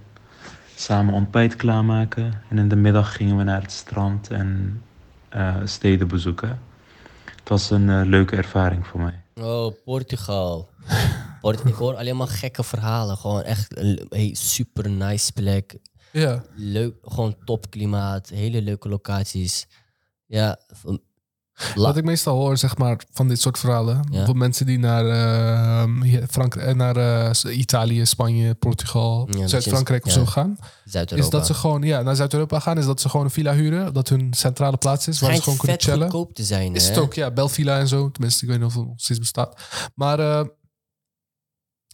[0.75, 4.83] samen ontbijt klaarmaken en in de middag gingen we naar het strand en
[5.29, 6.61] eh, steden bezoeken.
[7.25, 9.23] Het was een eh, leuke ervaring voor mij.
[9.35, 10.69] Oh, Portugal.
[11.41, 13.17] Port ik hoor alleen maar gekke verhalen.
[13.17, 15.79] Gewoon echt een hey, super nice plek.
[16.13, 16.43] Ja.
[16.55, 18.29] Leuk, gewoon topklimaat.
[18.29, 19.67] Hele leuke locaties.
[20.27, 21.01] Ja, van-
[21.75, 24.07] la- Wat ik meestal hoor, zeg maar, van dit soort verhalen.
[24.11, 24.25] Ja.
[24.25, 30.05] Van mensen die naar, eh, hier, Frankrijk, eh, naar eh, Italië, Spanje, Portugal, Ja, Zuid-Frankrijk
[30.07, 30.19] of ja.
[30.19, 30.59] zo gaan.
[31.15, 33.95] Is dat ze gewoon ja, naar Zuid-Europa gaan, is dat ze gewoon een villa huren.
[33.95, 36.01] Dat hun centrale plaats is, waar ze gewoon kunnen chillen.
[36.11, 36.75] goedkoop te zijn.
[36.75, 36.89] Is hè?
[36.89, 38.11] het ook, ja, Belvilla en zo.
[38.11, 39.61] Tenminste, ik weet niet of het nog steeds bestaat.
[39.95, 40.45] Maar eh,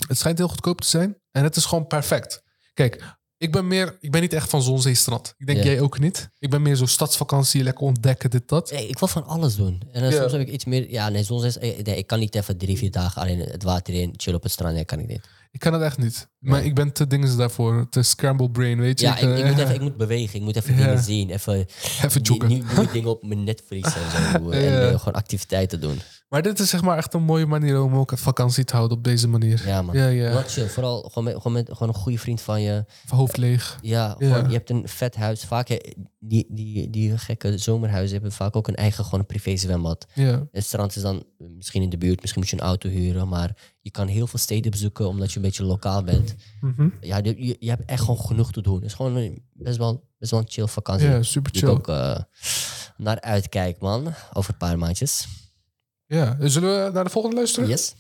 [0.09, 1.16] het schijnt heel goedkoop te zijn.
[1.31, 2.42] En het is gewoon perfect.
[2.74, 5.35] Kijk, ik ben meer, ik ben niet echt van zon, zee, strand.
[5.38, 5.64] Ik denk Ja.
[5.64, 6.30] jij ook niet.
[6.38, 8.70] Ik ben meer zo stadsvakantie, lekker ontdekken, dit, dat.
[8.70, 9.83] Nee, ik wil van alles doen.
[9.92, 10.16] En dan Ja.
[10.20, 10.90] soms heb ik iets meer...
[10.90, 11.59] Ja, nee, soms is...
[11.59, 14.42] eh, Nee, ik kan niet even drie, vier dagen alleen het water in, chillen op
[14.44, 14.74] het strand.
[14.74, 15.20] Nee, kan ik niet.
[15.50, 16.28] Ik kan het echt niet.
[16.38, 17.87] Maar ik ben te dingen daarvoor.
[17.90, 19.07] Te scramble brain, weet je.
[19.07, 20.35] Ja, ik, ik, eh, moet even, ik moet bewegen.
[20.38, 20.85] Ik moet even Ja.
[20.85, 21.30] dingen zien.
[21.30, 21.66] Even,
[22.02, 22.64] even joggen.
[22.92, 24.50] dingen op mijn Netflix en zo.
[24.50, 26.00] En eh, gewoon activiteiten doen.
[26.28, 29.04] Maar dit is zeg maar echt een mooie manier om ook vakantie te houden op
[29.04, 29.62] deze manier.
[29.66, 29.96] Ja, man.
[29.96, 30.42] Ja, ja.
[30.42, 30.66] Chill.
[30.66, 32.84] Vooral gewoon met, gewoon met gewoon een goede vriend van je.
[33.08, 33.78] Hoofd leeg.
[33.80, 34.26] Ja, Ja.
[34.28, 35.44] Gewoon, je hebt een vet huis.
[35.44, 39.56] Vaak, eh, die, die, die gekke zomerhuizen hebben vaak ook een eigen gewoon een privé
[39.56, 40.06] zwembad.
[40.14, 40.46] Ja.
[40.52, 43.28] Het strand is dan misschien in de buurt, misschien moet je een auto huren.
[43.28, 46.34] Maar je kan heel veel steden bezoeken omdat je een beetje lokaal bent.
[46.61, 46.88] Mhm.
[47.01, 48.74] Ja, je, je, hebt echt gewoon genoeg te doen.
[48.74, 51.09] Het is gewoon een, best, wel, best wel een chill vakantie.
[51.09, 51.68] ja, super chill.
[51.68, 52.18] ook eh,
[52.96, 54.14] naar uitkijk, man.
[54.32, 55.42] Over een paar maandjes.
[56.07, 57.68] Ja, zullen we naar de volgende luisteren?
[57.68, 57.96] Yes.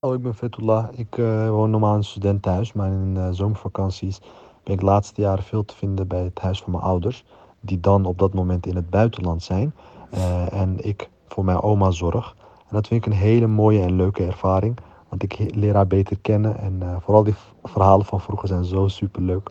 [0.00, 0.98] Oh, ik ben Fethullah.
[0.98, 4.20] Ik eh, woon normaal in een studentenhuis, maar in eh, zomervakanties
[4.62, 7.24] ben ik de laatste jaren veel te vinden bij het huis van mijn ouders,
[7.60, 9.74] die dan op dat moment in het buitenland zijn.
[10.10, 12.36] Eh, en ik voor mijn oma zorg.
[12.58, 14.78] En dat vind ik een hele mooie en leuke ervaring,
[15.08, 18.88] want ik leer haar beter kennen en eh, vooral die verhalen van vroeger zijn zo
[18.88, 19.50] super leuk.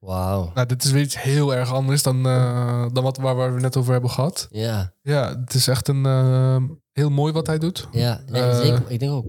[0.00, 0.50] Wauw.
[0.54, 3.60] Nou, dit is weer iets heel erg anders dan, eh, dan wat, waar, waar we
[3.60, 4.48] net over hebben gehad.
[4.50, 7.88] Ja, Ja, het is echt een eh, heel mooi wat hij doet.
[7.92, 8.20] ja.
[8.26, 8.56] Nee, Eh.
[8.60, 8.82] zeker.
[8.90, 9.28] Ik denk ook,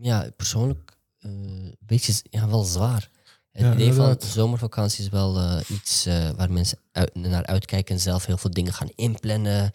[0.00, 3.10] ja, persoonlijk een beetje, ja, wel zwaar.
[3.50, 4.24] Het Ja, idee van inderdaad.
[4.30, 6.06] zomervakantie is wel iets
[6.36, 9.70] waar mensen uit- naar uitkijken en zelf heel veel dingen gaan inplannen.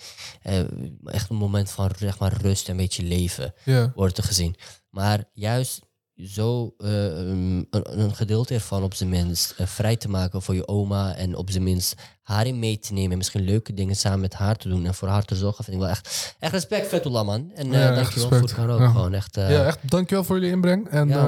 [1.06, 4.56] Echt een moment van zeg maar, rust en een beetje leven Ja, wordt er gezien.
[4.89, 5.82] Maar juist
[6.18, 10.68] zo eh, een, een gedeelte ervan op zijn minst eh, vrij te maken voor je
[10.68, 14.20] oma en op zijn minst haar in mee te nemen en misschien leuke dingen samen
[14.20, 16.88] met haar te doen en voor haar te zorgen, vind ik wel echt, echt respect,
[16.88, 17.51] Fethullah man.
[17.55, 18.88] En eh Ja, dankjewel voor het gaan ook Ja.
[18.91, 19.36] gewoon echt.
[19.36, 20.88] ja, echt dankjewel voor jullie inbreng.
[20.89, 21.26] En Ja,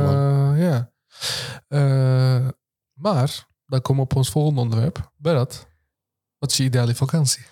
[2.95, 5.11] maar, dan komen we op ons volgende onderwerp.
[5.17, 5.67] Berat,
[6.37, 7.45] wat is je ideale vakantie?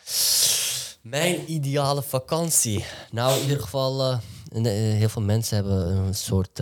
[1.01, 2.85] Mijn ideale vakantie.
[3.11, 4.19] Nou, in ieder geval,
[4.53, 6.59] heel veel mensen hebben een soort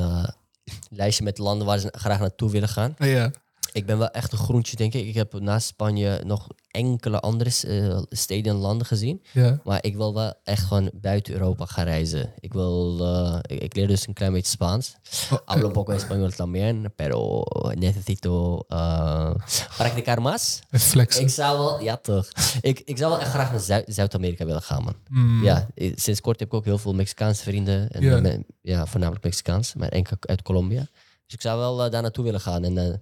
[0.89, 2.95] lijstje met landen waar ze graag naartoe willen gaan.
[2.97, 3.31] Ja,
[3.75, 5.05] Ik ben wel echt een groentje, denk ik.
[5.07, 9.23] Ik heb naast Spanje nog enkele andere eh, steden en landen gezien.
[9.31, 9.59] ja.
[9.63, 12.33] Maar ik wil wel echt gewoon buiten Europa gaan reizen.
[12.39, 14.95] Ik wil, eh, ik, ik leer dus een klein beetje Spaans.
[15.31, 19.31] Oh, Hablo poco español también, pero necesito uh,
[19.77, 20.59] practicar más.
[20.71, 21.21] flexen.
[21.23, 22.27] Ik zou wel, ja toch.
[22.61, 24.95] Ik, ik zou wel echt graag naar Zuid- Zuid-Amerika willen gaan, man.
[25.09, 25.43] Mm.
[25.43, 27.89] Ja, sinds kort heb ik ook heel veel Mexicaanse vrienden.
[27.91, 28.37] En, Ja.
[28.61, 30.87] ja, voornamelijk Mexicaans, maar enkel uit Colombia.
[31.25, 33.01] Dus ik zou wel daar naartoe willen gaan en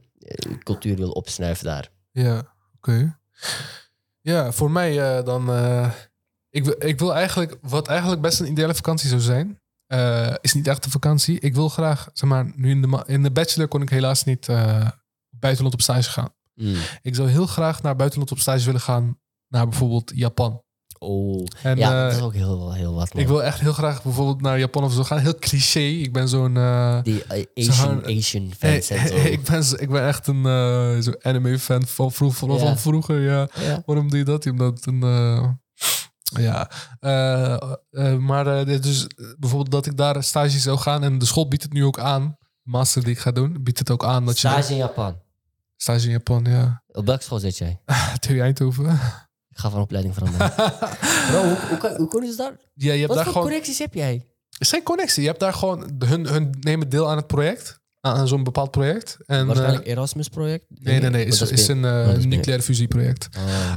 [0.63, 1.91] cultuur willen opsnuiven daar.
[2.11, 3.19] Ja, oké.
[4.21, 5.49] Ja, voor mij eh, dan...
[5.49, 5.91] eh,
[6.49, 7.57] ik, wil, ik wil eigenlijk...
[7.61, 9.61] Wat eigenlijk best een ideale vakantie zou zijn...
[9.86, 11.39] eh, is niet echt een vakantie.
[11.39, 12.51] Ik wil graag, zeg maar...
[12.55, 14.89] Nu in de, in de bachelor kon ik helaas niet eh,
[15.30, 16.34] buitenland op stage gaan.
[16.55, 16.76] Mm.
[17.01, 19.21] Ik zou heel graag naar buitenland op stage willen gaan...
[19.47, 20.62] Naar bijvoorbeeld Japan.
[21.04, 23.22] Oh, En, ja, eh, dat is ook heel, heel wat, man.
[23.24, 25.18] Ik wil echt heel graag bijvoorbeeld naar Japan of zo gaan.
[25.20, 25.80] Heel cliché.
[25.80, 26.58] Ik ben zo'n...
[26.58, 28.93] eh, Die eh, Asian, Asian zo.
[28.95, 32.36] hey, ik, ben, zo- ik ben echt een uh, zo'n anime-fan van, vroeg,
[32.76, 33.20] vroeger.
[33.22, 33.47] Ja.
[33.86, 34.45] Waarom doe je dat?
[34.47, 34.99] Omdat een.
[36.39, 36.70] ja,
[38.20, 39.08] maar dit dus
[39.39, 42.38] bijvoorbeeld dat ik daar stage zou gaan en de school biedt het nu ook aan.
[42.64, 45.16] De master die ik ga doen, biedt het ook aan dat je Stage in Japan.
[45.78, 46.84] stage in Japan, ja.
[46.88, 47.82] Op welke school zit jij?
[48.20, 48.99] TU Eindhoven.
[49.54, 50.51] Ik ga van opleiding veranderen.
[51.30, 52.56] Bro, hoe, hoe, hoe kunnen ze daar?
[52.74, 53.47] ja, je hebt Wat daar voor gewoon.
[53.47, 54.14] connecties heb jij?
[54.49, 55.22] Het is geen connectie.
[55.22, 55.91] Je hebt daar gewoon.
[56.06, 57.82] Hun, hun nemen deel aan het project.
[58.01, 59.18] Aan, aan zo'n bepaald project.
[59.26, 60.66] En, eh, Waarschijnlijk Erasmus-project?
[60.70, 61.20] nee, nee, nee.
[61.20, 63.30] Oh, Het is, dat is een oh, eh, is nucleaire fusieproject.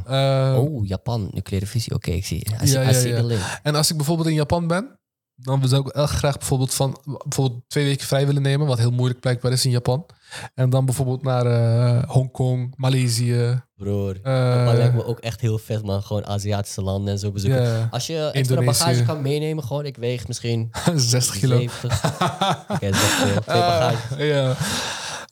[0.07, 0.53] Oh.
[0.53, 1.95] Eh, Oh, Japan, nucleaire fusie.
[1.95, 2.47] Oké, ik zie.
[2.63, 2.99] I Ja, ja,
[3.29, 3.61] ja.
[3.63, 4.99] En als ik bijvoorbeeld in Japan ben,
[5.35, 8.91] dan zou ik echt graag bijvoorbeeld van bijvoorbeeld twee weken vrij willen nemen, wat heel
[8.91, 10.07] moeilijk blijkbaar is in Japan.
[10.55, 13.65] En dan bijvoorbeeld naar eh, Hongkong, Maleisië.
[13.77, 16.03] Broer, eh, Japan lijkt me ook echt heel vet, man.
[16.03, 17.91] Gewoon Aziatische landen en zo bezoeken.
[17.91, 21.57] Als je extra bagage kan meenemen, gewoon, ik weeg misschien 60 kilo.
[21.57, 22.05] 70.
[22.69, 23.41] Oké, dat is veel.
[23.41, 24.17] Twee bagage.
[24.17, 24.57] Eh, ja.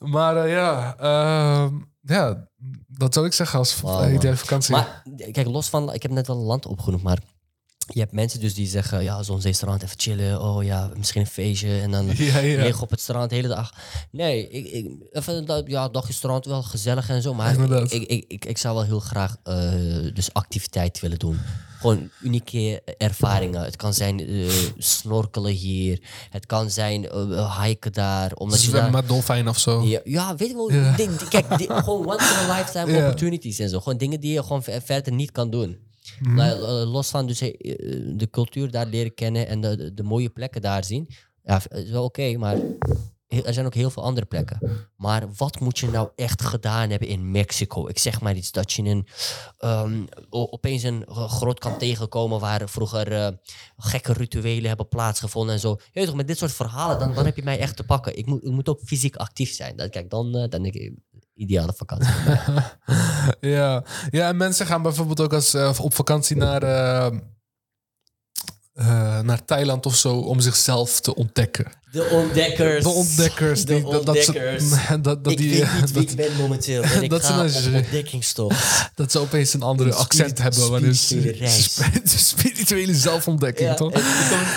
[0.07, 2.47] Maar eh, ja, ehm, ja,
[2.87, 4.75] dat zou ik zeggen als uh, ideale vakantie.
[4.75, 7.19] Maar kijk, los van, ik heb net wel een land opgenoemd, maar
[7.87, 10.41] je hebt mensen dus die zeggen, ja, zo'n zeestrand, even chillen.
[10.41, 12.63] Oh ja, misschien een feestje en dan ja, ja.
[12.63, 13.73] liggen op het strand de hele dag.
[14.11, 18.25] Nee, ik, ik, even dat, ja, dagje strand wel gezellig en zo, maar ik, ik,
[18.27, 19.71] ik, ik zou wel heel graag eh,
[20.13, 21.39] dus activiteit willen doen.
[21.79, 23.61] Gewoon unieke ervaringen.
[23.63, 25.99] Het kan zijn eh, snorkelen hier.
[26.29, 28.31] Het kan zijn eh, hiken daar.
[28.33, 29.81] Omdat je daar, met dolfijn of zo.
[29.83, 30.95] ja, ja, weet je wel.
[30.95, 31.45] Ding- kijk,
[31.83, 33.79] gewoon once in a lifetime opportunities en zo.
[33.79, 35.77] Gewoon dingen die je gewoon ver- verder niet kan doen.
[36.19, 36.39] Mhm.
[36.39, 37.51] Eh, los van dus, eh,
[38.15, 41.09] de cultuur daar leren kennen en de, de, mooie plekken daar zien.
[41.43, 42.57] Ja, is wel oké, maar
[43.43, 44.87] er zijn ook heel veel andere plekken.
[44.95, 47.87] Maar wat moet je nou echt gedaan hebben in Mexico?
[47.87, 49.07] Ik zeg maar iets dat je een,
[49.57, 53.27] ehm, opeens een eh, grot kan tegenkomen waar vroeger eh,
[53.77, 55.79] gekke rituelen hebben plaatsgevonden en zo.
[55.91, 58.17] Je toch, met dit soort verhalen, dan, dan heb je mij echt te pakken.
[58.17, 59.75] Ik moet, ik moet ook fysiek actief zijn.
[59.75, 60.93] Dan, kijk, dan, eh, dan ik,
[61.35, 62.13] ideale vakantie.
[63.55, 63.83] ja.
[64.09, 67.05] ja, en mensen gaan bijvoorbeeld ook als, eh, op vakantie naar, eh,
[68.73, 71.71] eh, naar Thailand of zo om zichzelf te ontdekken.
[71.95, 72.83] De ontdekkers.
[72.83, 73.65] De ontdekkers.
[73.65, 74.63] De dat- ontdekkers.
[74.69, 76.83] ze, dat, dat, ik die, weet niet wie dat, ik ben momenteel.
[76.83, 78.89] En ik dat ze ga op ontdekkingstocht.
[78.95, 80.69] dat ze opeens een andere Een accent hebben.
[80.71, 81.39] Wanneer ze
[82.05, 83.91] spirituele zelfontdekking, Ja, toch?
[83.91, 84.01] en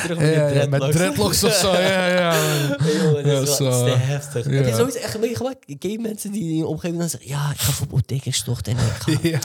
[0.03, 1.73] terug met, Ja, ja, dreadlocks of zo.
[1.73, 2.33] Ja, ja.
[2.33, 4.45] Hey, jongen, Ja, dat is wel te heftig.
[4.45, 4.51] Ja.
[4.53, 5.59] Heb je zoiets echt meegemaakt?
[5.79, 7.29] Ken mensen die in je omgeving dan zeggen...
[7.29, 9.13] Ja, ik ga op ontdekkingstocht en ik ga...
[9.29, 9.39] Ja,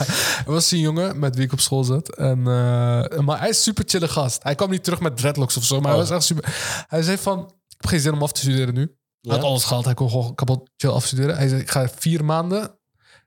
[0.46, 2.16] er was een jongen met wie ik op school zat.
[2.16, 4.42] En, eh, maar hij is super chille gast.
[4.42, 6.08] Hij kwam niet terug met dreadlocks of zo, maar hij Oh.
[6.08, 6.54] was echt super.
[6.88, 8.80] Hij zei van, ik heb geen zin om af te studeren nu.
[8.80, 9.84] Hij had alles gehaald.
[9.84, 11.36] Hij kon gewoon kapot chill afstuderen.
[11.36, 12.78] Hij zei, ik ga vier maanden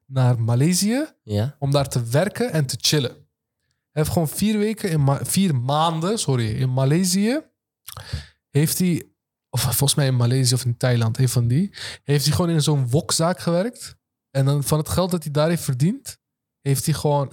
[0.05, 1.05] naar Maleisië
[1.59, 3.11] om daar te werken en te chillen.
[3.91, 7.41] Hij heeft gewoon vier weken, in Ma- vier maanden, sorry, in Maleisië.
[8.49, 9.03] Heeft hij,
[9.49, 11.73] of volgens mij in Maleisië of in Thailand, een van die.
[12.03, 13.95] Heeft hij gewoon in zo'n wokzaak gewerkt.
[14.31, 16.17] En dan van het geld dat hij daar heeft verdiend,
[16.61, 17.29] heeft hij gewoon,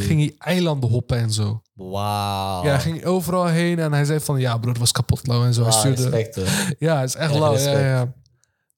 [0.00, 1.62] ging hij eilanden hoppen en zo.
[1.74, 2.64] Wauw.
[2.64, 5.44] Ja, hij ging overal heen en hij zei van, ja broer, het was kapot lauw
[5.44, 5.62] en zo.
[5.62, 6.74] Hij Wauw, stuurde, respect hoor.
[6.88, 7.56] ja, het is echt lauw.
[7.58, 8.12] Ja, ja.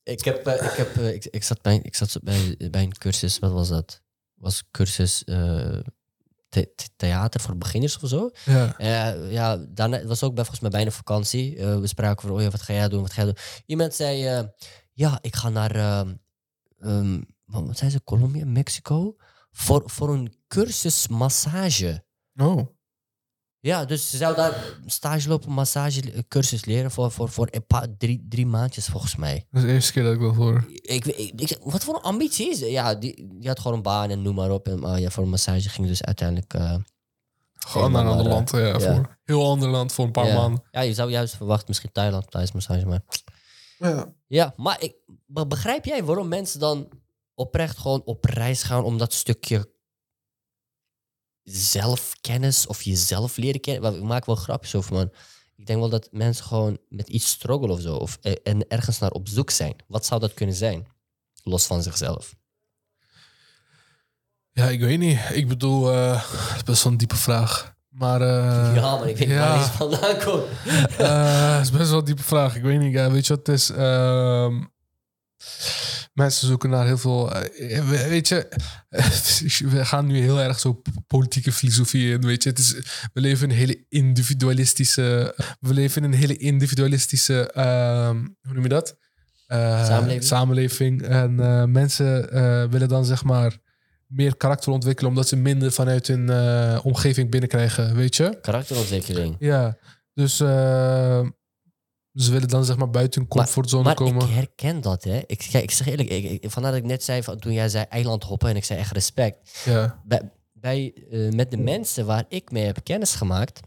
[0.02, 2.98] Ik, heb, eh, ik, heb, eh, ik, ik zat, bij, ik zat bij, bij een
[2.98, 4.02] cursus, wat was dat?
[4.34, 5.36] Was cursus eh,
[6.48, 8.30] the- the- theater voor beginners of zo.
[8.44, 8.74] ja.
[9.28, 11.56] Ja, daarna het was ook bij, volgens mij bijna vakantie.
[11.66, 13.42] We spraken over, oh ja, wat ga jij doen, wat ga jij doen?
[13.66, 14.46] Iemand zei,
[14.92, 16.14] ja, ik ga naar, ehm,
[16.78, 19.16] ehm, wat wat zei ze, Colombia, Mexico,
[19.50, 22.04] voor, voor een cursus massage.
[22.36, 22.75] Oh,
[23.66, 27.86] Ja, dus ze zou daar stage lopen, massage cursus leren voor, voor, voor een paar,
[27.98, 29.46] drie, drie maandjes volgens mij.
[29.50, 30.64] dat is de eerste keer dat ik dat hoor.
[30.68, 32.70] Ik, ik, ik, wat voor een ambitie is het?
[32.70, 34.68] Ja, die, die had gewoon een baan en noem maar op.
[34.68, 36.54] En, maar ja, voor een massage ging dus uiteindelijk...
[36.54, 36.74] eh,
[37.54, 38.50] Gewoon naar een ander land.
[38.50, 38.80] Ja, ja.
[38.80, 40.34] Voor heel ander land voor een paar ja.
[40.34, 40.62] maanden.
[40.70, 43.02] Ja, je zou juist verwachten misschien Thailand tijdens massage, maar...
[43.78, 44.12] Ja.
[44.26, 44.94] Ja, maar ik,
[45.26, 46.88] be- begrijp jij waarom mensen dan
[47.34, 49.74] oprecht gewoon op reis gaan om dat stukje
[51.50, 53.94] zelfkennis of jezelf leren kennen?
[53.94, 55.10] Ik maak wel grapjes over, man.
[55.56, 57.94] Ik denk wel dat mensen gewoon met iets struggelen of zo.
[57.94, 59.76] Of, eh, en ergens naar op zoek zijn.
[59.86, 60.86] Wat zou dat kunnen zijn?
[61.42, 62.34] Los van zichzelf.
[64.52, 65.18] Ja, ik weet niet.
[65.32, 67.74] Ik bedoel, eh, het is best wel een diepe vraag.
[67.88, 69.48] Maar eh, ja, maar ik weet niet ja.
[69.48, 70.44] waar iets vandaan komt.
[70.96, 72.56] het is best wel een diepe vraag.
[72.56, 72.92] Ik weet niet.
[72.92, 73.70] Ja, weet je wat het is?
[73.70, 74.64] Ehm,
[76.12, 77.32] mensen zoeken naar heel veel.
[77.34, 78.48] eh, we- weet je,
[79.74, 82.20] we gaan nu heel erg zo politieke filosofie in.
[82.20, 82.72] Weet je, het is,
[83.12, 85.34] we leven in een hele individualistische.
[85.60, 87.50] We leven in een hele individualistische.
[87.52, 88.96] ehm, hoe noem je dat?
[89.46, 90.24] Eh, Samenleving.
[90.24, 91.02] samenleving.
[91.02, 92.30] En eh, mensen
[92.70, 93.58] willen dan zeg maar
[94.06, 96.30] meer karakter ontwikkelen omdat ze minder vanuit hun
[96.82, 98.38] omgeving binnenkrijgen, weet je?
[98.40, 99.36] Karakterontwikkeling.
[99.38, 99.76] Ja,
[100.14, 100.40] dus
[102.16, 104.28] ze willen dan zeg maar buiten hun comfortzone Maar komen.
[104.28, 105.20] ik herken dat, hè.
[105.26, 107.84] Ik, ik zeg eerlijk, ik, ik- vandaar dat ik net zei, van, toen jij zei
[107.88, 109.62] eiland hoppen en ik zei echt respect.
[109.64, 113.60] Ja, bij, bij, eh, met de mensen waar ik mee heb kennis gemaakt,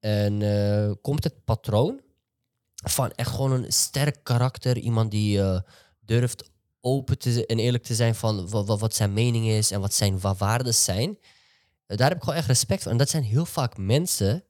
[0.00, 2.00] en, eh, komt het patroon
[2.86, 4.78] van echt gewoon een sterk karakter.
[4.78, 5.60] Iemand die eh,
[6.00, 6.50] durft
[6.80, 9.94] open te, en eerlijk te zijn van wa- wa- wat, zijn mening is en wat
[9.94, 11.18] zijn wa- waarden zijn.
[11.86, 12.92] Daar heb ik gewoon echt respect voor.
[12.92, 14.44] En dat zijn heel vaak mensen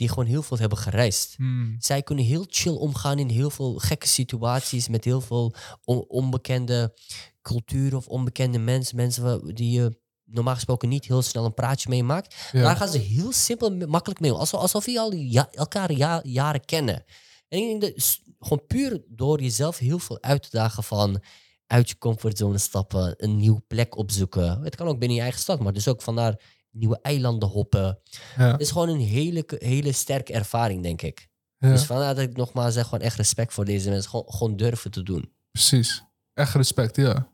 [0.00, 1.34] die gewoon heel veel hebben gereisd.
[1.36, 1.76] Hmm.
[1.78, 6.94] Zij kunnen heel chill omgaan in heel veel gekke situaties met heel veel on- onbekende
[7.42, 8.96] culturen of onbekende mensen.
[8.96, 12.34] Mensen die je normaal gesproken niet heel snel een praatje mee maakt.
[12.52, 12.62] ja.
[12.62, 14.38] Daar gaan ze heel simpel makkelijk mee om.
[14.38, 17.04] Alsof, alsof je al ja, elkaar ja- jaren kennen.
[17.48, 21.22] En ik denk dat gewoon puur door jezelf heel veel uit te dagen van
[21.66, 24.62] uit je comfortzone stappen, een nieuwe plek opzoeken.
[24.62, 26.40] Het kan ook binnen je eigen stad, maar dus ook vandaar
[26.70, 27.98] nieuwe eilanden hoppen.
[28.36, 31.28] ja, Het is gewoon een hele, hele sterke ervaring, denk ik.
[31.58, 34.10] ja, Dus vandaar dat ik nogmaals zeg, gewoon echt respect voor deze mensen.
[34.10, 35.32] Gewoon, gewoon durven te doen.
[35.52, 36.04] precies.
[36.34, 37.28] Echt respect, ja.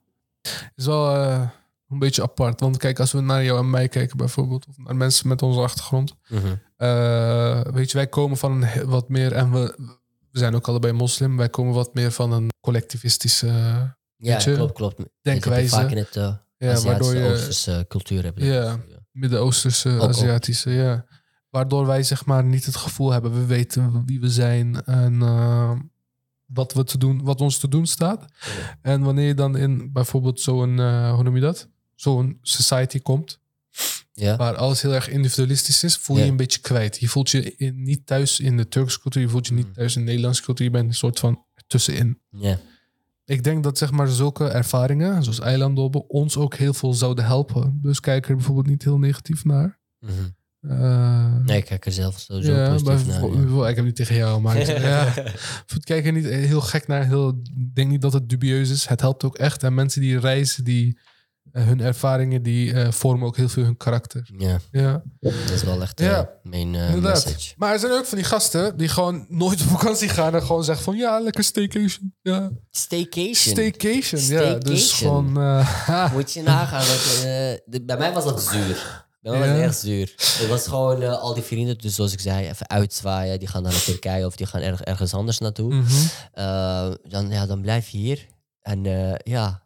[0.75, 1.49] is wel eh,
[1.89, 2.61] een beetje apart.
[2.61, 5.61] Want kijk, als we naar jou en mij kijken bijvoorbeeld, of naar mensen met onze
[5.61, 6.15] achtergrond.
[6.77, 9.75] eh, weet je, wij komen van een wat meer, en we,
[10.31, 13.47] we zijn ook allebei moslim, wij komen wat meer van een collectivistische
[14.17, 15.03] Ja, klopt, klopt.
[15.23, 15.69] denkwijze.
[15.75, 18.41] Vaak in het uh, Ja, waardoor je- cultuur hebt.
[18.43, 18.79] Ja.
[19.17, 20.09] Midden-Oosterse, Ook, ook.
[20.09, 21.07] Aziatische, ja.
[21.51, 25.73] Waardoor wij zeg maar niet het gevoel hebben, we weten wie we zijn en eh,
[26.47, 28.25] wat, we te doen, wat ons te doen staat.
[28.83, 31.69] En wanneer je dan in bijvoorbeeld zo'n, eh, hoe noem je dat?
[31.95, 33.39] Zo'n society komt,
[34.13, 34.37] Ja.
[34.37, 36.27] waar alles heel erg individualistisch is, voel je Ja.
[36.27, 36.99] je een beetje kwijt.
[36.99, 39.73] Je voelt je in- niet thuis in de Turkse cultuur, je voelt je niet Mm.
[39.73, 42.21] thuis in de Nederlandse cultuur, je bent een soort van tussenin.
[42.31, 42.59] ja.
[43.27, 47.79] Ik denk dat zeg maar zulke ervaringen, zoals eilanddoppen, ons ook heel veel zouden helpen.
[47.83, 49.79] Dus kijk er bijvoorbeeld niet heel negatief naar.
[49.99, 50.13] Mhm.
[50.61, 53.49] Eh, Nee, ik kijk er zelf sowieso ja, positief maar naar.
[53.57, 53.69] ja.
[53.69, 55.15] Ik heb niet tegen jou, maar ja,
[55.85, 57.07] kijk er niet heel gek naar.
[57.07, 58.87] Heel, ik denk niet dat het dubieus is.
[58.87, 59.63] Het helpt ook echt.
[59.63, 60.99] En mensen die reizen, die
[61.65, 64.29] hun ervaringen die eh, vormen ook heel veel hun karakter.
[64.39, 66.19] Ja, Ja, dat is wel echt Ja.
[66.19, 67.25] eh, mijn inderdaad.
[67.25, 67.55] message.
[67.57, 70.65] Maar er zijn ook van die gasten die gewoon nooit op vakantie gaan en gewoon
[70.65, 72.15] zeggen van ja, lekker staycation.
[72.23, 73.35] Ja, Staycation.
[73.35, 74.21] staycation.
[74.21, 75.33] Ja, dus Staycation.
[75.35, 76.13] gewoon.
[76.13, 76.87] Moet je nagaan.
[76.87, 77.23] Dat,
[77.67, 79.05] de- bij mij was dat zuur.
[79.21, 79.65] Bij mij was het Ja.
[79.65, 80.13] echt zuur.
[80.39, 83.39] Het was gewoon al die vrienden, dus zoals ik zei, even uitzwaaien.
[83.39, 85.75] Die gaan naar Turkije of die gaan erg, ergens anders naartoe.
[85.75, 85.91] mhm.
[87.09, 88.27] Dan, ja, dan blijf je hier.
[88.63, 88.83] En
[89.25, 89.63] ja,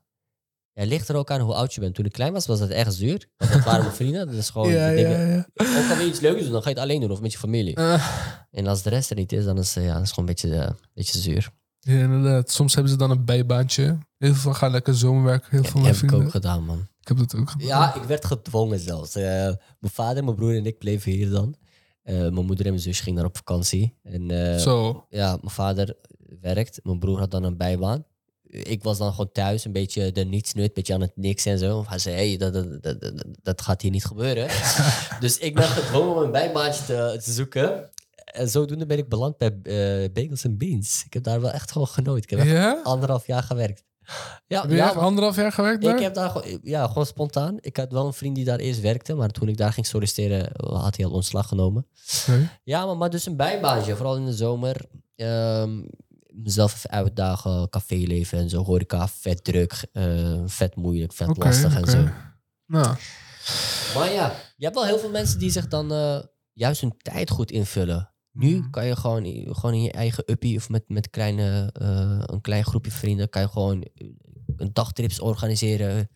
[0.72, 1.94] ja, het ligt er ook aan hoe oud je bent.
[1.94, 3.26] Toen ik klein was, was dat echt zuur.
[3.36, 4.26] Want dat waren mijn vrienden.
[4.26, 5.46] Dat is gewoon, ja, ja, ja.
[5.54, 7.32] ook al wil je iets leuks doen, dan ga je het alleen doen of met
[7.32, 7.74] je familie.
[7.74, 8.06] Eh,
[8.50, 10.34] En als de rest er niet is, dan is, eh, ja, dat is gewoon een
[10.34, 11.50] beetje, eh, beetje zuur.
[11.80, 12.50] ja, inderdaad.
[12.50, 13.98] Soms hebben ze dan een bijbaantje.
[14.18, 15.48] Heel veel gaan lekker zomerwerken.
[15.50, 16.22] Heel veel heb mijn ik vrienden.
[16.24, 16.86] ook gedaan, man.
[17.00, 17.66] Ik heb dat ook gedaan.
[17.66, 19.14] Ja, ik werd gedwongen zelfs.
[19.14, 21.54] Mijn vader, mijn broer en ik bleven hier dan.
[22.02, 23.94] Mijn moeder en mijn zus gingen dan op vakantie.
[24.02, 25.06] En Zo.
[25.08, 25.96] ja, mijn vader
[26.40, 26.80] werkt.
[26.82, 28.04] Mijn broer had dan een bijbaan.
[28.50, 31.58] Ik was dan gewoon thuis, een beetje de nietsnut, een beetje aan het niks en
[31.58, 31.84] zo.
[31.88, 34.48] Hij zei, hey, dat, dat, dat, dat, gaat hier niet gebeuren.
[35.20, 37.90] dus ik ben gedwongen om een bijbaantje te, te zoeken.
[38.24, 41.02] En zodoende ben ik beland bij eh, Bagels and Beans.
[41.06, 42.22] Ik heb daar wel echt gewoon genoten.
[42.22, 43.84] Ik heb anderhalf jaar gewerkt.
[44.46, 45.94] Ja, Heb je ja, anderhalf jaar gewerkt daar?
[45.94, 47.56] Ik heb daar gewoon, ja, gewoon spontaan.
[47.60, 50.50] Ik had wel een vriend die daar eerst werkte, maar toen ik daar ging solliciteren,
[50.56, 51.86] had hij al ontslag genomen.
[52.64, 54.76] Ja, maar, maar dus een bijbaantje, vooral in de zomer.
[55.16, 55.82] Ehm,
[56.42, 58.64] mezelf even uitdagen, caféleven en zo.
[58.64, 62.08] Horeca, vet druk, eh, vet moeilijk, vet lastig en zo.
[62.66, 62.96] Nou,
[63.94, 66.18] Maar ja, je hebt wel heel veel mensen die zich dan eh,
[66.52, 68.12] juist hun tijd goed invullen.
[68.32, 68.70] Nu Mhm.
[68.70, 69.24] kan je gewoon,
[69.54, 73.42] gewoon in je eigen uppie of met, met kleine, eh, een klein groepje vrienden, kan
[73.42, 73.86] je gewoon
[74.72, 76.08] dagtrips organiseren.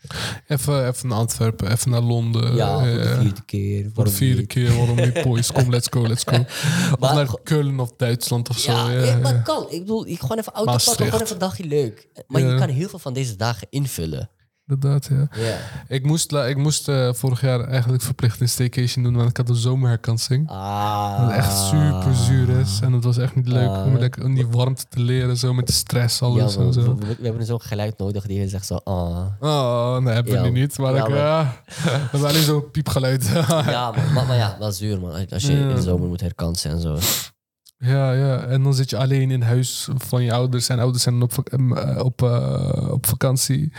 [0.46, 2.54] even, even naar Antwerpen, even naar Londen.
[2.54, 3.80] Ja, voor de eh, vierde keer.
[3.82, 4.46] voor de waarom vierde niet?
[4.46, 5.52] keer, waarom niet, boys?
[5.56, 6.36] Kom, let's go, let's go.
[6.38, 8.72] Of Maar- naar Keulen of Duitsland of zo.
[8.72, 9.66] Ja, Ja, ja, maar kan.
[9.70, 12.08] Ik bedoel, ik gewoon even auto pakken, gewoon even een dagje leuk.
[12.26, 14.30] Maar je kan heel veel van deze dagen invullen.
[14.66, 15.56] Inderdaad, ja.
[15.88, 19.48] Ik moest, ik moest eh, vorig jaar eigenlijk verplicht een staycation doen, want ik had
[19.48, 20.48] een zomerherkansing.
[20.50, 21.20] Ah.
[21.20, 22.80] Wat echt super zuur is.
[22.82, 23.86] En het was echt niet leuk Ah.
[23.86, 26.94] om lekker die warmte te leren, zo met de stress, alles en zo.
[26.94, 28.74] we- we hebben zo'n geluid nodig die je zegt zo...
[28.74, 29.26] Ah.
[29.40, 30.78] Oh, nee, hebben we Ja, nu niet.
[30.78, 33.28] Maar ja, ik, ja, we hebben alleen zo'n piepgeluid.
[33.48, 35.26] Ja, maar, maar, maar ja, wel zuur man.
[35.30, 36.98] Als je in de zomer moet herkansen en zo.
[37.84, 38.42] Ja, ja.
[38.44, 40.68] En dan zit je alleen in huis van je ouders.
[40.68, 43.72] En ouders zijn op, eh, op, eh, op vakantie.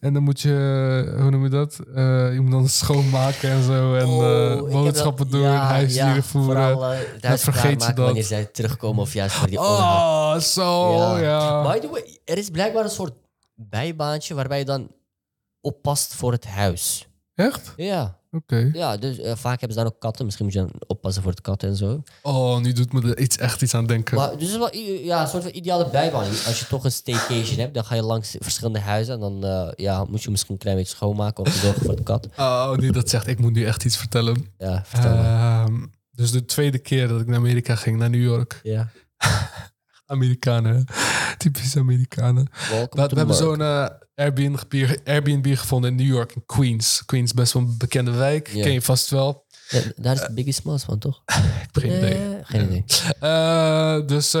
[0.00, 1.78] En dan moet je, hoe noem je dat?
[1.94, 3.94] Eh, je moet dan schoonmaken en zo.
[3.94, 6.72] En Oh, boodschappen dat- doen, ja, huisdieren ja, voeren.
[6.72, 8.04] Vooral huis vergeet je dat.
[8.04, 9.58] wanneer zij terugkomen of juist voor die.
[9.58, 11.18] Oh, zo, Ja.
[11.18, 11.62] ja.
[11.72, 13.14] By the way, er is blijkbaar een soort
[13.54, 14.90] bijbaantje waarbij je dan
[15.60, 17.08] oppast voor het huis.
[17.34, 17.72] Echt?
[17.76, 18.70] Ja, Oké.
[18.72, 20.24] ja dus eh, vaak hebben ze dan ook katten.
[20.24, 22.02] Misschien moet je dan oppassen voor het katten en zo.
[22.22, 24.16] Oh, nu doet me er iets, echt iets aan denken.
[24.16, 24.74] Maar dus het is wel
[25.04, 26.24] ja, een soort van ideale bijbaan.
[26.24, 29.14] Als je toch een staycation hebt, dan ga je langs verschillende huizen.
[29.14, 32.02] En dan eh, ja, moet je misschien een klein beetje schoonmaken of zorgen voor het
[32.02, 32.28] kat.
[32.36, 34.46] Oh, nu dat zegt, ik moet nu echt iets vertellen.
[34.58, 35.10] Ja, vertel.
[35.12, 38.60] Ehm, dus de tweede keer dat ik naar Amerika ging, naar New York.
[38.62, 38.90] Ja.
[40.10, 40.86] Amerikanen,
[41.38, 42.50] typisch Amerikanen.
[42.90, 47.04] We, hebben zo'n eh, Airbnb, Airbnb gevonden in New York, in Queens.
[47.04, 48.44] Queens, best wel een bekende wijk.
[48.44, 49.46] Ken je vast wel.
[49.68, 51.22] Ja, daar is Biggie Smalls van, toch?
[51.26, 51.34] Ik
[51.72, 52.14] heb geen idee.
[52.14, 52.84] Eh, geen idee.
[53.20, 54.32] Eh, dus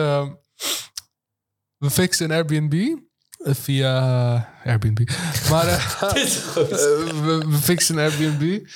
[1.76, 2.98] we fixen een Airbnb
[3.38, 5.08] via Airbnb.
[5.50, 5.64] Maar
[7.24, 8.66] we, we fixen een Airbnb.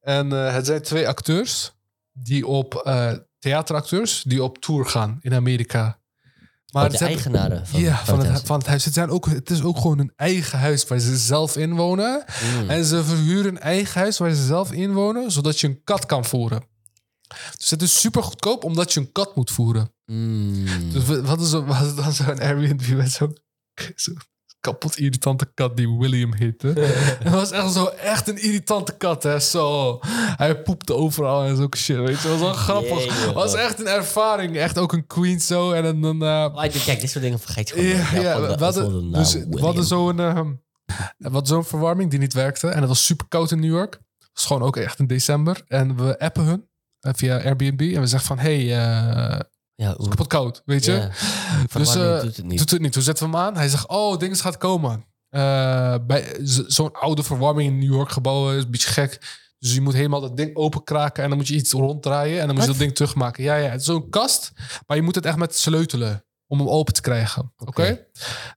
[0.00, 1.72] En het zijn twee acteurs
[2.12, 2.82] die op
[3.38, 6.00] theateracteurs die op tour gaan in Amerika.
[6.72, 8.40] Maar Oh, de eigenaren van, ja, van het, huis.
[8.40, 8.84] van het huis.
[8.84, 12.24] Het, zijn ook, het is ook gewoon een eigen huis waar ze zelf in wonen.
[12.54, 12.70] Mm.
[12.70, 16.06] En ze verhuren een eigen huis waar ze zelf in wonen, zodat je een kat
[16.06, 16.62] kan voeren.
[17.56, 19.92] Dus het is super goedkoop omdat je een kat moet voeren.
[20.06, 20.64] Mm.
[20.92, 23.36] Dus wat is was het dan zo'n Airbnb met zo'n
[23.96, 24.12] zo
[24.60, 26.66] kapot irritante kat die William heette.
[27.22, 29.38] Het was echt zo echt een irritante kat, hè.
[29.40, 29.98] Zo.
[30.36, 32.28] Hij poepte overal en zo shit, weet je.
[32.28, 33.24] Het was wel grappig.
[33.26, 34.56] Het was echt een ervaring.
[34.56, 35.72] Echt ook een queen zo.
[35.72, 36.22] En dan...
[36.22, 38.22] eh, Maar kijk, dit soort dingen vergeet je gewoon.
[38.24, 42.68] ja, we hadden, de dus, we hadden zo'n we hadden zo'n verwarming die niet werkte.
[42.68, 43.92] En het was super koud in New York.
[44.18, 45.62] Het was gewoon ook echt in december.
[45.66, 46.68] En we appen hun
[47.00, 47.80] eh, via Airbnb.
[47.80, 49.40] En we zeggen van, hey, eh,
[49.82, 50.92] Ja, het is kapot koud, weet je.
[50.92, 51.10] ja.
[51.72, 52.58] Dus eh, doet het niet.
[52.58, 52.92] doet het niet.
[52.92, 53.56] Toen zetten we hem aan.
[53.56, 55.04] Hij zegt, oh, ding gaat komen.
[55.28, 59.18] Eh, bij zo'n oude verwarming in New York gebouwen is een beetje gek.
[59.58, 62.54] Dus je moet helemaal dat ding openkraken en dan moet je iets ronddraaien en dan
[62.54, 63.42] moet je dat ding terugmaken.
[63.44, 64.52] Ja, ja, het is zo'n kast,
[64.86, 67.52] maar je moet het echt met sleutelen om hem open te krijgen.
[67.56, 68.06] Oké?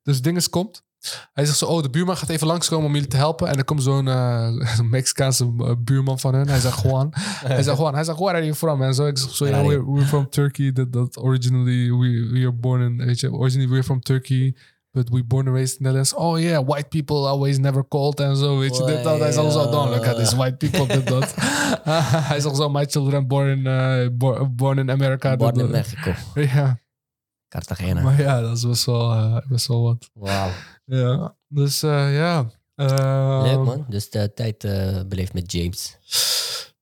[0.04, 0.84] Dus het ding is komt.
[1.34, 3.47] Hij zegt zo, oh, de buurman gaat even langskomen om jullie te helpen.
[3.47, 4.49] En er komt zo'n eh,
[4.89, 6.47] Mexicaanse eh, buurman van hun.
[6.47, 7.10] Hij zegt Juan.
[7.56, 7.93] hij zegt Juan.
[7.93, 8.82] Hij zegt, where are you from?
[8.82, 10.72] En zo, ik zeg zo, yeah, we're, we're from Turkey.
[10.72, 14.56] That, that originally, we, we are born in, weet je, originally we're from Turkey.
[14.93, 16.14] But we born and raised in the Netherlands.
[16.14, 18.58] Oh yeah, white people always never cold en zo.
[18.58, 19.20] Weet je, dit, dat.
[19.20, 21.34] Hij zag zo, don't look at these white people, dit, dat.
[22.32, 25.36] Hij zag zo, my children born in, uh, born, born in America.
[25.36, 25.70] Born in.
[25.70, 26.14] Mexico.
[26.36, 26.80] Ja,
[27.47, 28.02] Cartagena.
[28.02, 30.10] maar ja, dat is best wel, eh, best wel wat.
[30.14, 30.49] Wauw.
[30.98, 32.46] Ja, dus eh, ja.
[32.76, 33.86] Eh, Leuk man.
[33.89, 35.98] Dus de tijd eh, beleefd met James.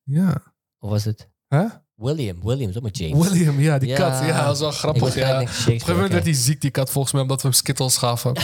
[0.04, 0.42] Ja.
[0.80, 1.30] Of was het?
[1.48, 1.66] Hè?
[1.96, 2.42] William.
[2.44, 3.30] William, ook met James.
[3.30, 3.96] William, ja, die Ja.
[3.98, 4.26] kat.
[4.28, 5.16] Ja, dat was wel grappig.
[5.16, 5.36] Ja.
[5.36, 7.98] Op een gegeven moment werd hij ziek, die kat, volgens mij, omdat we hem skittles
[7.98, 8.34] gaven.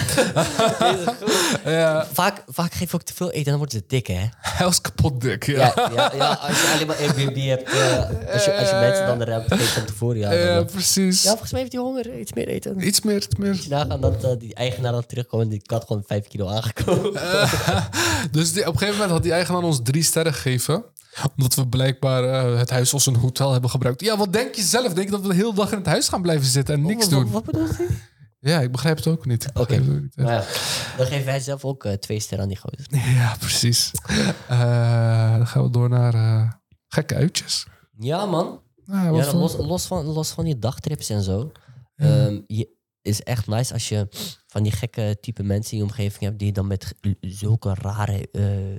[1.66, 4.26] ja, Vaak, vaak geef je ook te veel eten en dan worden ze dik, hè?
[4.40, 5.46] hij was kapot dik.
[5.46, 8.76] Ja, Ja, ja, ja als je alleen maar Airbnb hebt, eh, als, je, als je
[8.80, 10.32] mensen dan er hebt gegeten van tevoren, ja.
[10.32, 11.24] Ja, precies.
[11.24, 12.88] ja, volgens mij heeft hij honger, iets meer eten.
[12.88, 13.66] Iets meer, iets meer.
[13.70, 17.14] Nagaan dat eh, die eigenaar dan terugkomt en die kat gewoon 5 kilo aangekomen.
[18.32, 20.84] dus die, op een gegeven moment had die eigenaar ons drie sterren gegeven.
[21.38, 24.02] Omdat we blijkbaar eh, het huis als een hotel hebben gebruikt.
[24.02, 24.94] Ja, wat denk je zelf?
[24.94, 27.02] Denk je dat we de hele dag in het huis gaan blijven zitten en niks
[27.02, 27.32] wat- doen?
[27.32, 27.86] Wat bedoelt hij?
[28.50, 29.44] Ja, ik begrijp het ook niet.
[29.44, 29.52] Hè.
[30.16, 30.46] Nou ja,
[30.98, 32.86] dan geven wij zelf ook eh, twee sterren aan die gozer.
[33.16, 33.92] Ja, precies.
[34.48, 36.52] Eh, dan gaan we door naar eh,
[36.88, 37.68] gekke uitjes.
[38.00, 38.62] Ja, man.
[38.86, 41.52] Nou, Ja, voor- los, los, van, los van die dagtrips en zo.
[41.96, 44.08] ehm, je, is echt nice als je
[44.48, 48.30] van die gekke type mensen in je omgeving hebt die dan met zulke rare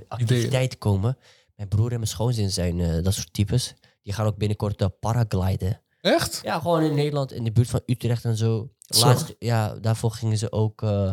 [0.07, 1.17] activiteiten komen.
[1.55, 3.73] Mijn broer en mijn schoonzin zijn dat soort types.
[4.03, 5.81] Die gaan ook binnenkort paragliden.
[6.01, 6.39] Echt?
[6.43, 8.71] Ja, gewoon in Nederland, in de buurt van Utrecht en zo.
[8.87, 10.81] Laatst, ja, daarvoor gingen ze ook.
[10.81, 11.11] eh,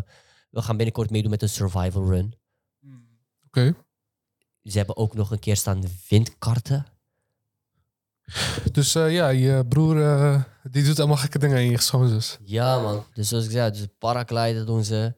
[0.51, 2.35] we gaan binnenkort meedoen met een survival run.
[3.47, 3.75] Oké.
[4.63, 6.87] Ze hebben ook nog een keer staan windkarten.
[8.73, 12.39] Dus eh, ja, je broer eh, die doet allemaal gekke dingen in je schoonzus.
[12.45, 13.05] Ja, man.
[13.13, 15.15] Dus zoals ik zei, dus paragliden doen ze.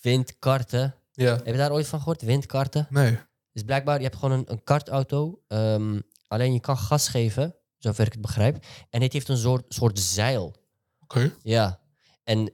[0.00, 0.94] Windkarten.
[1.12, 1.32] Ja.
[1.34, 2.22] Heb je daar ooit van gehoord?
[2.22, 2.86] Windkarten.
[2.90, 3.18] Nee.
[3.52, 5.42] Dus blijkbaar, je hebt gewoon een, een kartauto.
[5.48, 7.54] ehm, alleen je kan gas geven,
[7.84, 8.64] zover ik het begrijp.
[8.90, 10.54] En het heeft een soort, soort zeil.
[11.02, 11.32] Oké.
[11.42, 11.80] Ja.
[12.24, 12.50] En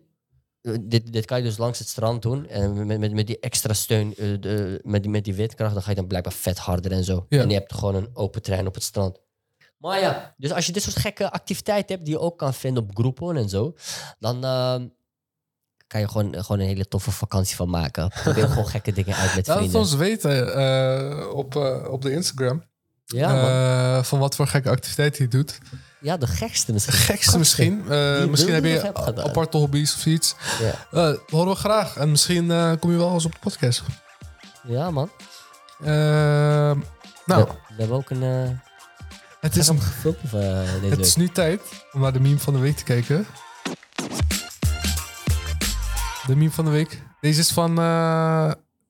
[0.60, 2.48] eh, dit, dit kan je dus langs het strand doen.
[2.48, 5.82] En met, met, met die extra steun, eh, de, met, die, met die windkracht, dan
[5.82, 7.26] ga je dan blijkbaar vet harder en zo.
[7.28, 7.42] Ja.
[7.42, 9.18] En je hebt gewoon een open trein op het strand.
[9.76, 12.82] Maar ja, dus als je dit soort gekke activiteiten hebt die je ook kan vinden
[12.82, 13.74] op Groupon en zo,
[14.18, 14.86] dan ehm,
[15.86, 18.08] kan je gewoon, gewoon een hele toffe vakantie van maken.
[18.08, 19.80] Probeer gewoon gekke dingen uit met Laat het vrienden.
[19.80, 22.62] ons weten eh, op, eh, op de Instagram.
[23.16, 23.96] Ja.
[23.98, 25.58] Eh, van wat voor gekke activiteiten je doet.
[26.00, 26.94] ja, de gekste misschien.
[26.94, 27.84] Gekste misschien.
[27.88, 30.34] Eh, misschien heb je aparte hobby's of iets.
[30.60, 30.86] Ja.
[30.90, 31.96] Eh, horen we graag.
[31.96, 32.46] En misschien
[32.78, 33.82] kom je wel eens op de podcast.
[34.62, 35.10] ja, man.
[35.78, 38.58] Nou, We, we hebben ook een...
[39.40, 40.98] het is, grappig filmpje van deze het week.
[40.98, 41.60] is nu tijd
[41.92, 43.26] om naar de meme van de week te kijken.
[46.26, 47.02] De meme van de week.
[47.20, 47.74] Deze is van,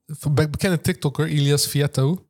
[0.07, 2.25] van be- bekende TikToker, Ilias Vietto.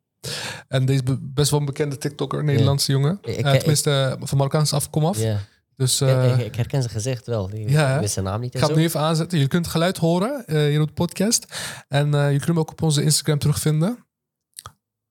[0.67, 3.17] En deze be- best wel een bekende TikToker, een Nederlandse jongen.
[3.21, 5.17] Ik- Eh, ik- tenminste, van Marokkaanse afkomaf.
[5.19, 5.39] Ja.
[5.75, 7.49] Dus Ik- eh, ik, ik herken zijn gezicht wel.
[7.53, 8.53] Ik Ja, wist zijn naam niet.
[8.53, 9.39] ik ga het nu even aanzetten.
[9.39, 11.45] Je kunt het geluid horen eh, hier op de podcast.
[11.87, 13.89] En eh, je kunt hem ook op onze Instagram terugvinden.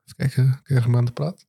[0.04, 1.46] Even kijken, krijg hem aan de praat.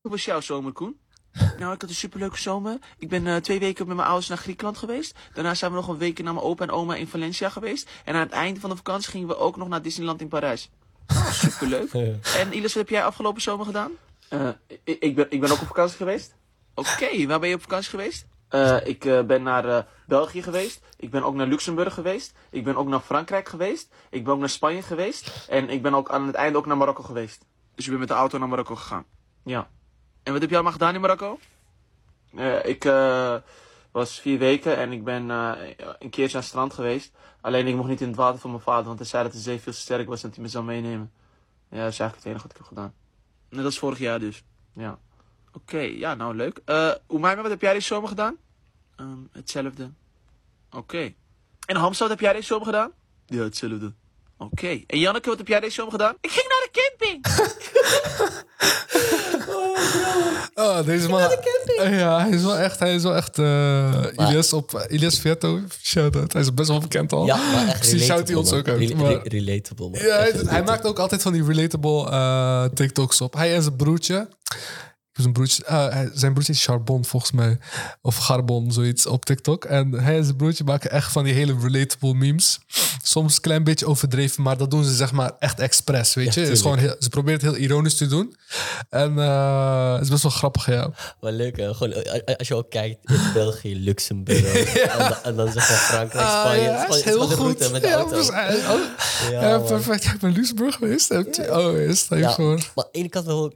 [0.00, 1.00] Hoe was jouw zomer, Koen?
[1.58, 2.78] Nou, ik had een superleuke zomer.
[2.98, 5.18] Ik ben eh, twee weken met mijn ouders naar Griekenland geweest.
[5.34, 7.90] Daarna zijn we nog een week naar mijn opa en oma in Valencia geweest.
[8.04, 10.70] En aan het einde van de vakantie gingen we ook nog naar Disneyland in Parijs.
[11.08, 11.92] Oh, superleuk.
[12.40, 13.92] en Ilis, wat heb jij afgelopen zomer gedaan?
[14.28, 16.34] Eh, ik, ik, ben, ik ben ook op vakantie geweest.
[16.74, 18.26] Oké, waar ben je op vakantie geweest?
[18.48, 20.80] Eh, ik eh, ben naar eh, België geweest.
[20.96, 22.32] Ik ben ook naar Luxemburg geweest.
[22.50, 23.88] Ik ben ook naar Frankrijk geweest.
[24.10, 25.46] Ik ben ook naar Spanje geweest.
[25.48, 27.44] En ik ben ook aan het einde ook naar Marokko geweest.
[27.74, 29.04] Dus je bent met de auto naar Marokko gegaan?
[29.44, 29.68] Ja.
[30.22, 31.38] En wat heb je allemaal gedaan in Marokko?
[32.34, 33.34] Eh, ik eh,
[33.90, 35.52] was vier weken en ik ben eh,
[35.98, 37.12] een keertje aan het strand geweest.
[37.40, 39.38] Alleen ik mocht niet in het water van mijn vader, want hij zei dat de
[39.38, 41.12] zee veel te sterk was en dat hij me zou meenemen.
[41.70, 42.94] Ja, dat is eigenlijk het enige wat ik heb gedaan.
[43.48, 44.42] Net als vorig jaar dus.
[44.72, 44.98] Ja.
[45.52, 46.60] Oké, ja, nou leuk.
[46.64, 48.36] Eh Umayma, wat heb jij deze zomer gedaan?
[48.96, 49.90] Ehm, hetzelfde.
[50.70, 51.14] Oké.
[51.66, 52.92] En Hamza, wat heb jij deze zomer gedaan?
[53.26, 53.92] Ja, hetzelfde.
[54.38, 54.80] Oké.
[54.86, 56.14] En Janneke, wat heb jij deze zomer gedaan?
[56.20, 57.26] Ik ging naar de camping!
[60.54, 61.20] Oh, deze man.
[61.20, 65.18] Eh, Ja, hij is wel echt, hij is wel echt eh Ilias op uh, Ilias
[65.20, 65.60] Vietto.
[65.82, 66.32] Shout-out.
[66.32, 67.26] Hij is best wel bekend al.
[67.26, 68.78] Ja, maar echt shout hij ons ook uit.
[68.88, 70.00] Rel- maar- re- relatable, man.
[70.00, 73.34] Ja, hij, hij maakt ook altijd van die relatable eh, TikToks op.
[73.34, 74.28] Hij en zijn broertje.
[75.18, 77.58] Zijn broertje, ah, hij- zijn broertje is Charbon volgens mij.
[78.02, 79.64] Of Garbon, zoiets op TikTok.
[79.64, 82.58] En hij en zijn broertje maken echt van die hele relatable memes.
[83.02, 86.34] Soms een klein beetje overdreven, maar dat doen ze zeg maar echt expres, weet.
[86.34, 88.36] Ja, is gewoon heel, ze proberen het heel ironisch te doen.
[88.90, 90.90] En eh, het is best wel grappig, ja.
[91.20, 91.74] Wel leuk, hè?
[91.74, 95.78] Gewoon, eh, als je ook kijkt in België, Luxemburg en, dan, en dan zeg maar
[95.78, 96.60] Frankrijk, Ah, Spanje.
[96.62, 97.32] ja, Het is is heel goed.
[97.34, 98.18] route met de ja, auto.
[98.18, 98.26] Oh,
[99.30, 100.04] Ja, ja, perfect.
[100.04, 101.10] Ja, ik ben Luxemburg geweest.
[101.10, 102.54] Oh, is even Ja, voor.
[102.54, 103.52] maar aan de ene kant wel,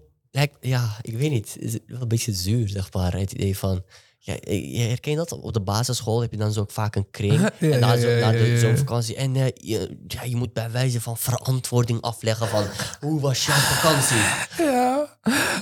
[0.60, 3.16] ja, ik weet niet, is wel een beetje zuur, zeg maar.
[3.16, 3.84] Het idee van,
[4.24, 5.32] Ja, je herken je dat?
[5.32, 7.40] Op de basisschool heb je dan zo ook vaak een kring.
[7.58, 8.58] Ja, en ja, zo ja, de ja.
[8.58, 9.16] zomervakantie.
[9.16, 12.64] En eh, je, ja, je moet bij wijze van verantwoording afleggen van...
[13.08, 14.16] hoe was jouw vakantie?
[14.72, 15.06] Ja.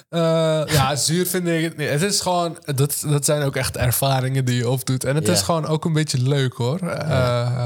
[0.09, 1.89] Eh, ja, zuur vind ik het niet.
[1.89, 5.05] Het is gewoon, dat, dat zijn ook echt ervaringen die je opdoet.
[5.05, 6.79] En het is gewoon ook een beetje leuk hoor.
[6.81, 7.09] Eh,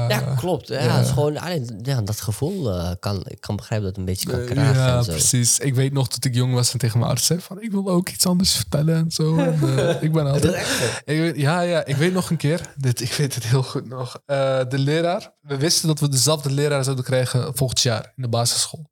[0.09, 0.67] Ja, klopt.
[0.67, 3.23] Ja, Het is gewoon, alleen, ja, dat gevoel eh, kan...
[3.27, 5.11] Ik kan begrijpen dat het een beetje kan Eh, kragen ja, en zo.
[5.11, 5.59] precies.
[5.59, 7.61] Ik weet nog dat ik jong was en tegen mijn arts zei van...
[7.61, 9.37] ik wil ook iets anders vertellen en zo.
[9.37, 10.53] En, eh, ik ben altijd...
[11.05, 12.73] Ik ja, ja, ik weet nog een keer.
[12.77, 14.21] Dit, ik weet het heel goed nog.
[14.25, 15.33] Eh, de leraar.
[15.41, 18.89] We wisten dat we dezelfde leraar zouden krijgen volgend jaar in de basisschool.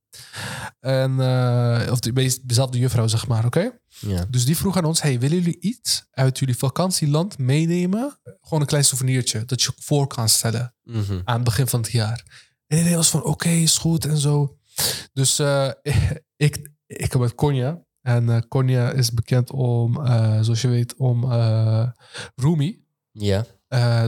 [0.80, 3.72] En, eh, of de, dezelfde juffrouw, zeg maar, oké?
[4.00, 4.26] Ja.
[4.30, 8.20] Dus die vroeg aan ons: hey, willen jullie iets uit jullie vakantieland meenemen?
[8.42, 11.20] Gewoon een klein souvenirtje dat je voor kan stellen Mhm.
[11.24, 12.24] aan het begin van het jaar.
[12.68, 14.58] En iedereen was van: oké, is goed en zo.
[15.14, 15.70] Dus eh,
[16.38, 17.84] ik, ik heb met Konya.
[18.04, 21.88] En eh Konya is bekend om, eh, zoals je weet, om eh
[22.36, 22.84] Rumi.
[23.12, 23.46] ja.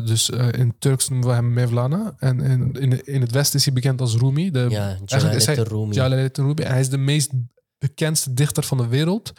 [0.06, 2.14] Dus in Turks noemen we hem Mevlana.
[2.18, 4.52] En in, in, in het Westen is hij bekend als Rumi.
[4.52, 4.98] De, Ja,
[5.36, 5.94] is hij- Rumi.
[5.94, 6.54] Jalalet Rumi.
[6.54, 7.32] En hij is de meest
[7.78, 9.34] bekendste dichter van de wereld.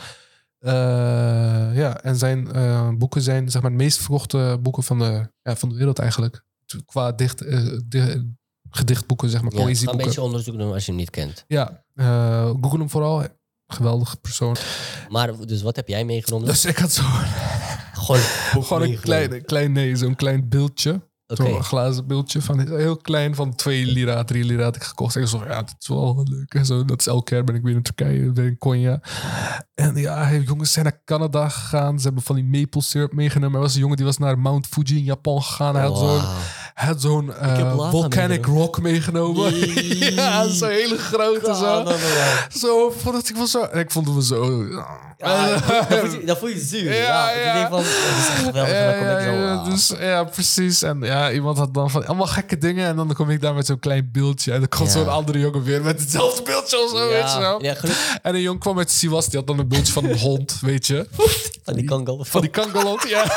[1.75, 2.49] Ja, en zijn
[2.99, 6.45] boeken zijn zeg maar de meest verkochte boeken van de, ja, van de wereld eigenlijk.
[6.87, 7.39] Qua dicht,
[7.91, 8.35] di-
[8.71, 10.05] gedichtboeken, zeg maar, Ja, ga een poëzieboeken.
[10.07, 11.45] beetje onderzoek doen als je hem niet kent.
[11.47, 11.85] Ja,
[12.61, 13.23] Google hem vooral.
[13.67, 14.57] Geweldige persoon.
[15.09, 16.47] Maar, dus wat heb jij meegenomen?
[16.47, 17.03] Dus ik had zo
[17.97, 18.21] Gewoon,
[18.65, 21.01] gewoon een klein, klein nee, zo'n klein beeldje.
[21.29, 21.43] Oké.
[21.43, 25.17] Zo'n glazen beeldje van heel klein, van twee lira, drie lira had ik gekocht.
[25.17, 26.55] En ik zo, ja, dat is wel leuk.
[26.55, 29.01] En zo, dat is elke keer ben ik weer in Turkije, weer in Konya.
[29.75, 31.99] En ja, jongens zijn naar Canada gegaan.
[31.99, 33.57] Ze hebben van die maple syrup meegenomen.
[33.57, 35.75] Er was een jongen die was naar Mount Fuji in Japan gegaan.
[35.75, 36.23] Hij had zo'n
[36.85, 39.55] had zo'n eh, volcanic rock meegenomen.
[40.17, 41.85] Ja, zo'n hele grote zo.
[42.59, 43.63] Zo, vond ik was zo.
[43.63, 44.65] En ik vond hem zo.
[45.19, 46.95] Ja, dat voel je, dat je zuur.
[46.95, 48.73] Ja, van, oh, dat is echt geweldig.
[48.73, 50.83] en dan kom Ja, ik zo, ja, dus, ja, precies.
[50.83, 52.87] En ja, iemand had dan van allemaal gekke dingen.
[52.87, 54.53] En dan kom ik daar met zo'n klein beeldje.
[54.53, 57.61] En dan komt zo'n andere jongen weer met hetzelfde beeldje of zo, weet je wel.
[58.23, 60.87] En een jongen kwam uit Siwas, die had dan een beeldje van een hond, weet
[60.87, 61.07] je.
[61.65, 62.25] van die kangal.
[62.25, 63.25] Van die kankerhond, ja.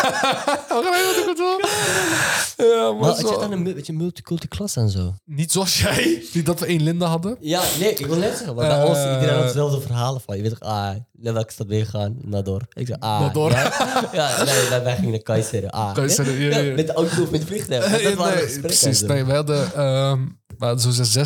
[2.58, 3.50] Ja, maar zo.
[3.50, 5.16] dan een beetje multiculti klas en zo?
[5.26, 7.38] Niet zoals jij, niet dat we één Linda hadden.
[7.40, 8.56] Ja, nee, ik wil net zeggen.
[8.56, 8.86] Maar bij Eh.
[8.90, 10.36] ons, iedereen had dezelfde verhalen van.
[10.36, 12.16] Je weet toch, ah, naar welke stad ben je gegaan?
[12.22, 12.62] Nador.
[12.74, 13.20] Ik zeg, ah.
[13.22, 13.52] Nador.
[13.52, 15.70] Ja, ja nee, wij, wij gingen naar Keizer.
[15.70, 15.94] Ah.
[15.96, 16.76] Keizer, ja, ja.
[16.76, 17.84] Met de auto of met het vliegtuig.
[17.92, 19.02] Dat de nee, precies.
[19.02, 20.26] Nee, we hadden, ehm
[20.58, 21.26] we hadden zo'n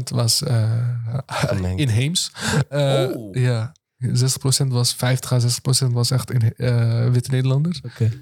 [0.00, 0.88] 60% was eh
[1.26, 1.80] Gemengd.
[1.84, 2.32] inheems.
[2.68, 3.34] Eh, Oh.
[3.34, 3.72] Ja,
[4.06, 6.52] 60% was 50 à 60% was echt in,
[7.12, 7.80] witte Nederlanders.
[7.84, 8.12] Oké.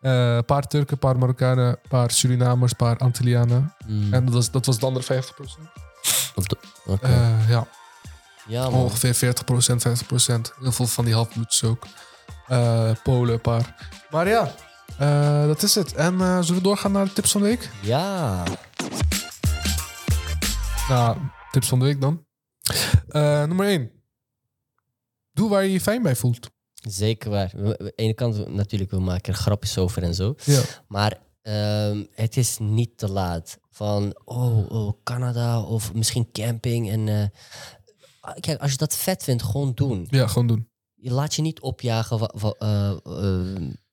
[0.00, 3.74] Eh, Een paar Turken, een paar Marokkanen, een paar Surinamers, een paar Antillianen.
[3.86, 5.68] Mm, En dat was, dat was de andere 50%.
[6.34, 7.06] op de- Oké.
[7.06, 7.66] Eh, ja,
[8.46, 10.52] ja, ongeveer 40%, 50%.
[10.60, 11.86] Heel veel van die halfbloeds ook.
[12.46, 13.90] Eh, Polen, een paar.
[14.10, 14.54] Maar ja,
[14.98, 15.94] eh, dat is het.
[15.94, 17.70] En eh, zullen we doorgaan naar de tips van de week?
[17.80, 18.42] Ja.
[20.88, 21.16] Nou,
[21.50, 22.24] tips van de week dan.
[23.08, 23.90] Eh, nummer 1.
[25.32, 26.50] Doe waar je je fijn bij voelt.
[26.80, 27.52] Zeker waar.
[27.56, 30.34] Aan de ene kant natuurlijk, we maken er grapjes over en zo.
[30.44, 30.62] Ja.
[30.88, 33.58] Maar ehm, het is niet te laat.
[33.70, 36.90] Van, oh, oh, Canada of misschien camping.
[36.90, 37.24] En, eh,
[38.40, 40.06] kijk, als je dat vet vindt, gewoon doen.
[40.10, 40.68] Ja, gewoon doen.
[40.94, 42.30] Je laat je niet opjagen.
[42.58, 42.92] eh,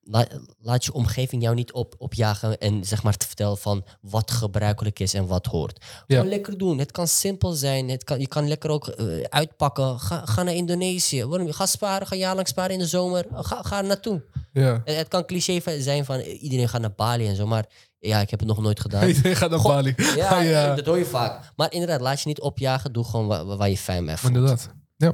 [0.09, 0.27] la-
[0.59, 4.99] laat je omgeving jou niet op, opjagen en zeg maar te vertellen van wat gebruikelijk
[4.99, 5.85] is en wat hoort.
[6.07, 6.29] Gewoon Ja.
[6.29, 6.77] lekker doen.
[6.77, 7.89] Het kan simpel zijn.
[7.89, 9.99] Het kan, je kan lekker ook eh, uitpakken.
[9.99, 11.25] Ga, ga naar Indonesië.
[11.25, 11.51] Waarom?
[11.51, 12.07] Ga sparen.
[12.07, 13.25] Ga jaarlang sparen in de zomer.
[13.33, 14.21] Ga, ga er naartoe.
[14.53, 14.81] Ja.
[14.85, 17.65] Het, het kan cliché zijn van eh, iedereen gaat naar Bali en zo, maar
[17.99, 19.07] ja, ik heb het nog nooit gedaan.
[19.13, 19.93] Iedereen gaat naar Bali.
[20.15, 20.75] Ja, ja.
[20.75, 21.51] dat hoor je vaak.
[21.55, 22.93] Maar inderdaad, laat je niet opjagen.
[22.93, 24.33] Doe gewoon waar, waar je fijn bij voelt.
[24.35, 24.69] Inderdaad.
[24.97, 25.13] Ja.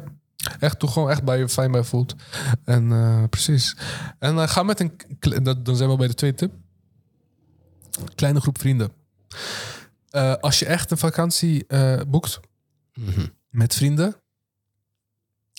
[0.59, 2.15] Echt, doe gewoon echt bij je fijn bij voelt.
[2.65, 3.77] En eh, precies.
[4.19, 4.93] En eh, ga met een...
[5.43, 6.53] dat- Dan zijn we bij de tweede tip.
[8.15, 8.91] Kleine groep vrienden.
[10.09, 11.65] Eh, als je echt een vakantie
[12.07, 12.39] boekt
[12.93, 13.27] Mhm.
[13.49, 14.15] met vrienden...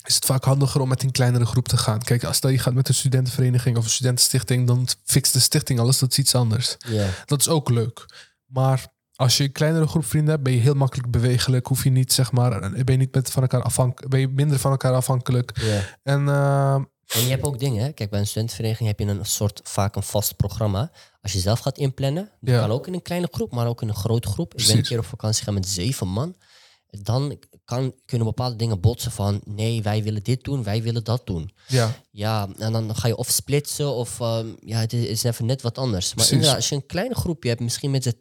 [0.05, 2.03] is het vaak handiger om met een kleinere groep te gaan.
[2.03, 4.67] Kijk, als je gaat met een studentenvereniging of een studentenstichting...
[4.67, 6.77] dan fixt de stichting alles, dat is iets anders.
[7.25, 8.07] Dat is ook leuk.
[8.47, 8.87] Maar
[9.17, 11.67] als je een kleinere groep vrienden hebt, ben je heel makkelijk bewegelijk.
[11.67, 14.59] Hoef je niet, zeg maar, ben je niet met van elkaar afhankelijk, ben je minder
[14.59, 15.51] van elkaar afhankelijk.
[15.61, 15.81] ja.
[16.03, 17.93] En eh, En je hebt ook dingen, hè?
[17.93, 20.91] Kijk, bij een studentenvereniging heb je een soort, vaak een vast programma.
[21.23, 22.61] Als je zelf gaat inplannen, dat Ja.
[22.61, 24.55] kan ook in een kleine groep, maar ook in een grote groep.
[24.55, 26.37] Ik ben een keer op vakantie gegaan met zeven man.
[26.91, 31.27] Dan kan, kunnen bepaalde dingen botsen van, nee, wij willen dit doen, wij willen dat
[31.27, 31.51] doen.
[31.67, 35.63] ja, Ja, en dan ga je of splitsen of, ehm, ja, het is, even net
[35.63, 36.15] wat anders.
[36.15, 38.13] Maar inderdaad, als je een kleine groepje hebt, misschien met z'n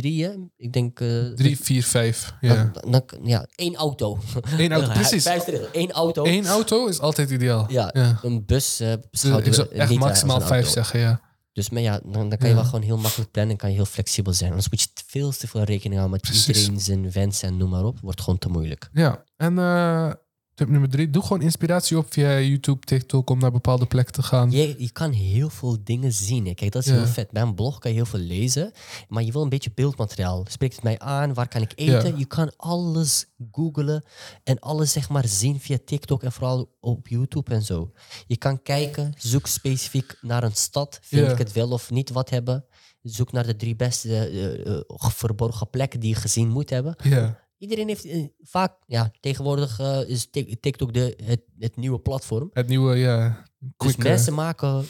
[0.00, 0.52] drieën.
[0.56, 1.00] Ik denk...
[1.00, 2.34] eh, Drie, vier, vijf.
[2.40, 2.70] Ja.
[2.80, 4.18] dan- dan- ja, één auto.
[4.58, 5.22] Eén auto, precies.
[5.22, 6.24] Vijf Één auto.
[6.24, 7.66] Eén auto is altijd ideaal.
[7.68, 8.18] Ja, Ja.
[8.22, 11.20] een bus eh Dus beschouwden ik zou echt niet maximaal vijf zeggen, ja.
[11.52, 13.76] Dus maar ja, dan, dan kan je wel gewoon heel makkelijk plannen en kan je
[13.76, 14.50] heel flexibel zijn.
[14.50, 16.46] Anders moet je veel te veel rekening houden met Precies.
[16.46, 17.98] iedereen zijn wens en noem maar op.
[18.02, 18.88] Wordt gewoon te moeilijk.
[18.92, 20.12] Ja, en eh,
[20.60, 21.10] tip nummer drie.
[21.10, 24.50] Doe gewoon inspiratie op via YouTube, TikTok om naar bepaalde plekken te gaan.
[24.50, 26.46] Je, je kan heel veel dingen zien.
[26.46, 26.54] hè.
[26.54, 26.96] Kijk, dat is Ja.
[26.96, 27.30] heel vet.
[27.30, 28.72] Bij een blog kan je heel veel lezen,
[29.08, 30.44] maar je wil een beetje beeldmateriaal.
[30.48, 31.34] Spreekt het mij aan?
[31.34, 32.08] Waar kan ik eten?
[32.12, 32.18] Ja.
[32.18, 34.04] Je kan alles googlen
[34.44, 37.92] en alles zeg maar zien via TikTok en vooral op YouTube en zo.
[38.26, 40.98] Je kan kijken, zoek specifiek naar een stad.
[41.02, 41.32] Vind Ja.
[41.32, 42.64] ik het wel of niet wat hebben?
[43.02, 46.94] Zoek naar de drie beste eh, eh, verborgen plekken die je gezien moet hebben.
[47.02, 51.98] Ja, Iedereen heeft eh, vaak, ja, tegenwoordig eh, is Tik- TikTok de, het, het nieuwe
[52.00, 52.50] platform.
[52.52, 53.42] het nieuwe, ja.
[53.58, 54.84] Dus Quick, eh, mensen maken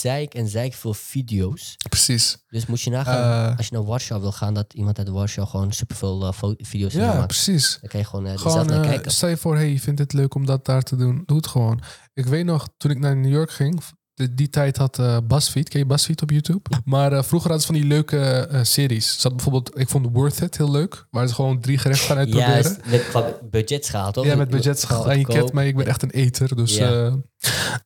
[0.00, 1.76] zeik en zeik veel video's.
[1.88, 2.44] Precies.
[2.48, 5.72] Dus moet je nagaan, als je naar Warschau wil gaan, dat iemand uit Warschau gewoon
[5.72, 7.26] superveel fo- video's Ja, maakt.
[7.26, 7.78] precies.
[7.80, 9.10] Dan kan je gewoon, Gewoon, zelf naar kijken.
[9.12, 11.22] stel je voor, hey, je vindt het leuk om dat daar te doen.
[11.26, 11.82] Doe het gewoon.
[12.14, 13.80] Ik weet nog, toen ik naar New York ging,
[14.14, 15.68] de- die tijd had BuzzFeed.
[15.68, 16.70] Ken je BuzzFeed op YouTube?
[16.84, 19.06] Maar eh, vroeger hadden ze van die leuke eh, series.
[19.06, 21.06] Ze hadden bijvoorbeeld, ik vond Worth It heel leuk.
[21.10, 22.52] Waar ze gewoon drie gerechten gaan uitproberen.
[22.62, 24.24] Juist, met qua budgetschaal, toch?
[24.24, 25.10] Ja, met budgetschaal.
[25.10, 26.56] En je kent mij, ik ben echt een eter.
[26.56, 27.16] Dus Ja.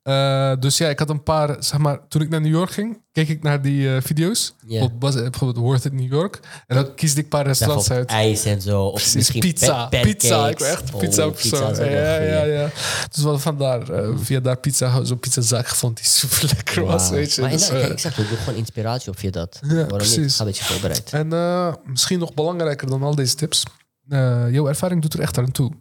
[0.02, 0.56] ja.
[0.56, 3.28] dus ja, ik had een paar, zeg maar, toen ik naar New York ging, keek
[3.36, 4.54] ik naar die eh, video's.
[4.68, 6.40] Op, was, bijvoorbeeld Worth It New York.
[6.66, 8.08] En dan kiesde ik een paar restaurants uit.
[8.10, 8.82] ijs en zo.
[8.84, 9.86] Of Precies, misschien pizza.
[9.86, 11.74] pa- Pizza, ik ben echt Oh, pizza persoon.
[11.76, 12.64] Ja, ja, ja.
[13.08, 17.10] Dus we hadden vandaar, eh, via daar pizza, zo'n pizzazaak gevonden die super lekker was,
[17.10, 17.40] weet je.
[17.40, 19.58] Maar Dus, eh, kijk, ik zeg ook, gewoon inspiratie op via dat.
[19.62, 19.96] Ja, Waarom niet?
[19.96, 20.34] precies.
[20.36, 21.12] Ga een beetje voorbereid.
[21.12, 21.28] en
[21.84, 23.62] misschien nog belangrijker dan al deze tips.
[24.50, 25.72] jouw ervaring doet er echt aan toe.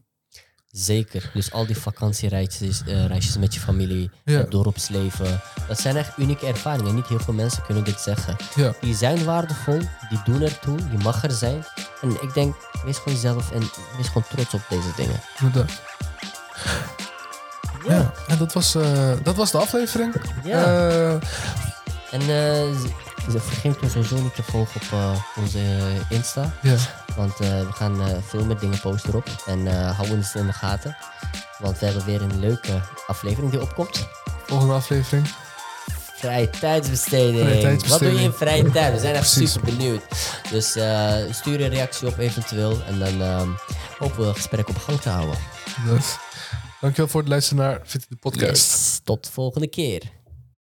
[0.80, 1.30] Zeker.
[1.34, 4.38] Dus al die vakantiereisjes eh, reisjes met je familie, Ja.
[4.38, 5.41] het dorpsleven.
[5.67, 6.95] Dat zijn echt unieke ervaringen.
[6.95, 8.36] Niet heel veel mensen kunnen dit zeggen.
[8.55, 8.73] Ja.
[8.82, 11.65] Die zijn waardevol, die doen ertoe, je mag er zijn.
[12.01, 12.55] En ik denk,
[12.86, 13.59] wees gewoon jezelf en
[13.97, 15.19] wees gewoon trots op deze dingen.
[15.39, 15.82] Inderdaad.
[17.88, 20.13] Ja, en dat was, eh, dat was de aflevering.
[20.43, 21.19] Ja.
[22.11, 22.91] En z-
[23.32, 26.53] vergeet ons sowieso niet te volgen op eh, onze eh, Insta.
[26.61, 26.75] ja.
[27.15, 29.43] Want eh, we gaan veel meer dingen posten erop.
[29.45, 30.97] En hou ons in de gaten.
[31.59, 34.07] Want we hebben weer een leuke aflevering die opkomt.
[34.45, 35.28] Volgende aflevering.
[36.15, 37.39] Vrije tijdsbesteding.
[37.39, 37.89] Vrije tijdsbesteding.
[37.89, 38.93] Wat doe je in vrije tijd?
[38.93, 39.51] We zijn echt Precies.
[39.51, 40.01] super benieuwd.
[40.51, 40.67] Dus
[41.32, 42.82] stuur een reactie op eventueel.
[42.88, 43.49] En dan ehm,
[43.97, 45.38] hopen we het gesprek op gang te houden.
[45.88, 46.19] Dat.
[46.82, 48.71] Dankjewel voor het luisteren naar Fit de Podcast.
[48.71, 48.99] Yes.
[49.03, 50.01] Tot de volgende keer.